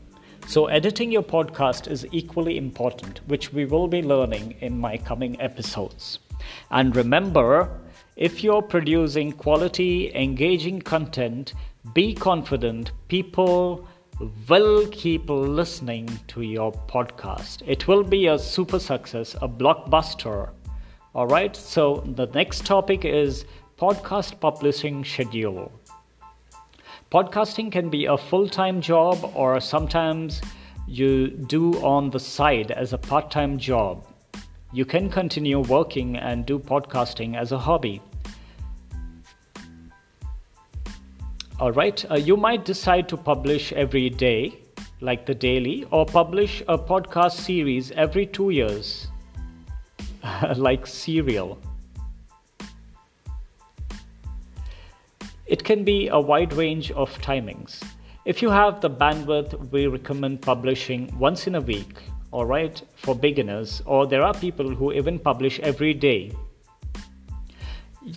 So, 0.47 0.67
editing 0.67 1.11
your 1.11 1.23
podcast 1.23 1.89
is 1.89 2.05
equally 2.11 2.57
important, 2.57 3.21
which 3.27 3.51
we 3.53 3.65
will 3.65 3.87
be 3.87 4.01
learning 4.01 4.55
in 4.59 4.77
my 4.77 4.97
coming 4.97 5.39
episodes. 5.41 6.19
And 6.69 6.95
remember, 6.95 7.79
if 8.15 8.43
you're 8.43 8.61
producing 8.61 9.31
quality, 9.31 10.13
engaging 10.13 10.81
content, 10.81 11.53
be 11.93 12.13
confident 12.13 12.91
people 13.07 13.87
will 14.47 14.87
keep 14.87 15.29
listening 15.29 16.07
to 16.27 16.41
your 16.41 16.71
podcast. 16.71 17.61
It 17.67 17.87
will 17.87 18.03
be 18.03 18.27
a 18.27 18.39
super 18.39 18.79
success, 18.79 19.35
a 19.41 19.47
blockbuster. 19.47 20.51
All 21.13 21.27
right, 21.27 21.55
so 21.55 22.03
the 22.15 22.27
next 22.27 22.65
topic 22.65 23.05
is 23.05 23.45
podcast 23.77 24.39
publishing 24.39 25.03
schedule. 25.03 25.71
Podcasting 27.11 27.71
can 27.71 27.89
be 27.89 28.05
a 28.05 28.17
full 28.17 28.47
time 28.47 28.81
job, 28.81 29.31
or 29.35 29.59
sometimes 29.59 30.41
you 30.87 31.29
do 31.29 31.73
on 31.83 32.09
the 32.09 32.19
side 32.19 32.71
as 32.71 32.93
a 32.93 32.97
part 32.97 33.31
time 33.31 33.57
job, 33.57 34.05
you 34.71 34.85
can 34.85 35.09
continue 35.09 35.59
working 35.59 36.15
and 36.17 36.45
do 36.45 36.59
podcasting 36.59 37.37
as 37.37 37.51
a 37.51 37.57
hobby. 37.57 38.01
All 41.57 41.71
right, 41.71 42.03
uh, 42.11 42.15
you 42.15 42.35
might 42.35 42.65
decide 42.65 43.07
to 43.07 43.15
publish 43.15 43.71
every 43.71 44.09
day, 44.09 44.59
like 44.99 45.25
the 45.25 45.33
daily, 45.33 45.85
or 45.89 46.05
publish 46.05 46.61
a 46.67 46.77
podcast 46.77 47.31
series 47.31 47.91
every 47.91 48.25
two 48.25 48.49
years, 48.49 49.07
like 50.57 50.85
serial. 50.85 51.57
It 55.45 55.63
can 55.63 55.85
be 55.85 56.09
a 56.09 56.19
wide 56.19 56.51
range 56.51 56.91
of 56.91 57.17
timings. 57.21 57.81
If 58.25 58.41
you 58.41 58.49
have 58.49 58.81
the 58.81 58.89
bandwidth, 58.89 59.71
we 59.71 59.87
recommend 59.87 60.41
publishing 60.41 61.17
once 61.17 61.47
in 61.47 61.55
a 61.55 61.61
week, 61.61 62.03
all 62.31 62.43
right, 62.43 62.81
for 62.97 63.15
beginners, 63.15 63.81
or 63.85 64.05
there 64.05 64.23
are 64.23 64.33
people 64.33 64.75
who 64.75 64.91
even 64.91 65.19
publish 65.19 65.61
every 65.61 65.93
day. 65.93 66.33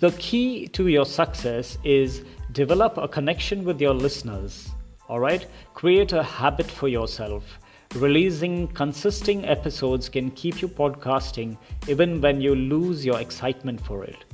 The 0.00 0.10
key 0.18 0.66
to 0.68 0.88
your 0.88 1.06
success 1.06 1.78
is 1.84 2.24
develop 2.52 2.96
a 2.96 3.08
connection 3.08 3.64
with 3.64 3.80
your 3.80 3.94
listeners. 3.94 4.70
All 5.08 5.20
right, 5.20 5.46
create 5.74 6.12
a 6.12 6.22
habit 6.22 6.70
for 6.70 6.88
yourself. 6.88 7.44
Releasing 7.94 8.68
consistent 8.68 9.46
episodes 9.46 10.08
can 10.08 10.30
keep 10.32 10.60
you 10.60 10.68
podcasting 10.68 11.56
even 11.88 12.20
when 12.20 12.40
you 12.40 12.54
lose 12.54 13.04
your 13.04 13.18
excitement 13.20 13.80
for 13.80 14.04
it. 14.04 14.24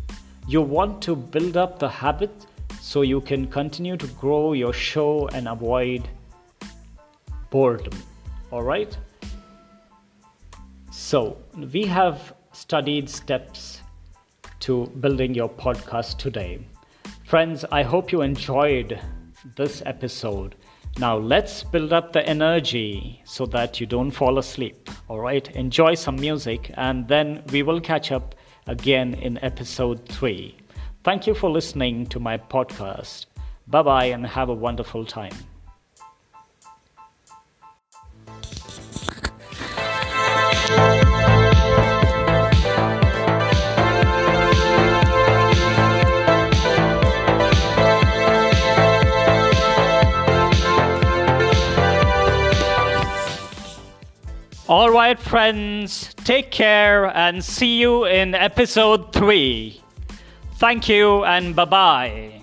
You 0.48 0.60
want 0.60 1.00
to 1.02 1.14
build 1.14 1.56
up 1.56 1.78
the 1.78 1.88
habit 1.88 2.32
so 2.80 3.02
you 3.02 3.20
can 3.20 3.46
continue 3.46 3.96
to 3.96 4.06
grow 4.08 4.52
your 4.52 4.72
show 4.72 5.28
and 5.28 5.48
avoid 5.48 6.08
boredom. 7.50 7.94
All 8.50 8.62
right? 8.62 8.96
So, 10.90 11.38
we 11.72 11.86
have 11.86 12.34
studied 12.52 13.08
steps 13.08 13.80
to 14.60 14.86
building 15.00 15.34
your 15.34 15.48
podcast 15.48 16.18
today. 16.18 16.60
Friends, 17.34 17.64
I 17.72 17.82
hope 17.82 18.12
you 18.12 18.22
enjoyed 18.22 19.00
this 19.56 19.82
episode. 19.86 20.54
Now, 21.00 21.16
let's 21.16 21.64
build 21.64 21.92
up 21.92 22.12
the 22.12 22.24
energy 22.28 23.22
so 23.24 23.44
that 23.46 23.80
you 23.80 23.86
don't 23.86 24.12
fall 24.12 24.38
asleep. 24.38 24.88
All 25.08 25.18
right, 25.18 25.44
enjoy 25.56 25.94
some 25.96 26.14
music, 26.14 26.70
and 26.74 27.08
then 27.08 27.42
we 27.50 27.64
will 27.64 27.80
catch 27.80 28.12
up 28.12 28.36
again 28.68 29.14
in 29.14 29.42
episode 29.42 30.08
3. 30.10 30.56
Thank 31.02 31.26
you 31.26 31.34
for 31.34 31.50
listening 31.50 32.06
to 32.06 32.20
my 32.20 32.38
podcast. 32.38 33.26
Bye 33.66 33.82
bye, 33.82 34.04
and 34.04 34.24
have 34.24 34.48
a 34.48 34.54
wonderful 34.54 35.04
time. 35.04 35.34
All 54.66 54.90
right, 54.90 55.18
friends, 55.18 56.14
take 56.24 56.50
care 56.50 57.04
and 57.14 57.44
see 57.44 57.78
you 57.78 58.06
in 58.06 58.34
episode 58.34 59.12
3. 59.12 59.78
Thank 60.54 60.88
you 60.88 61.22
and 61.24 61.54
bye 61.54 61.66
bye. 61.66 62.33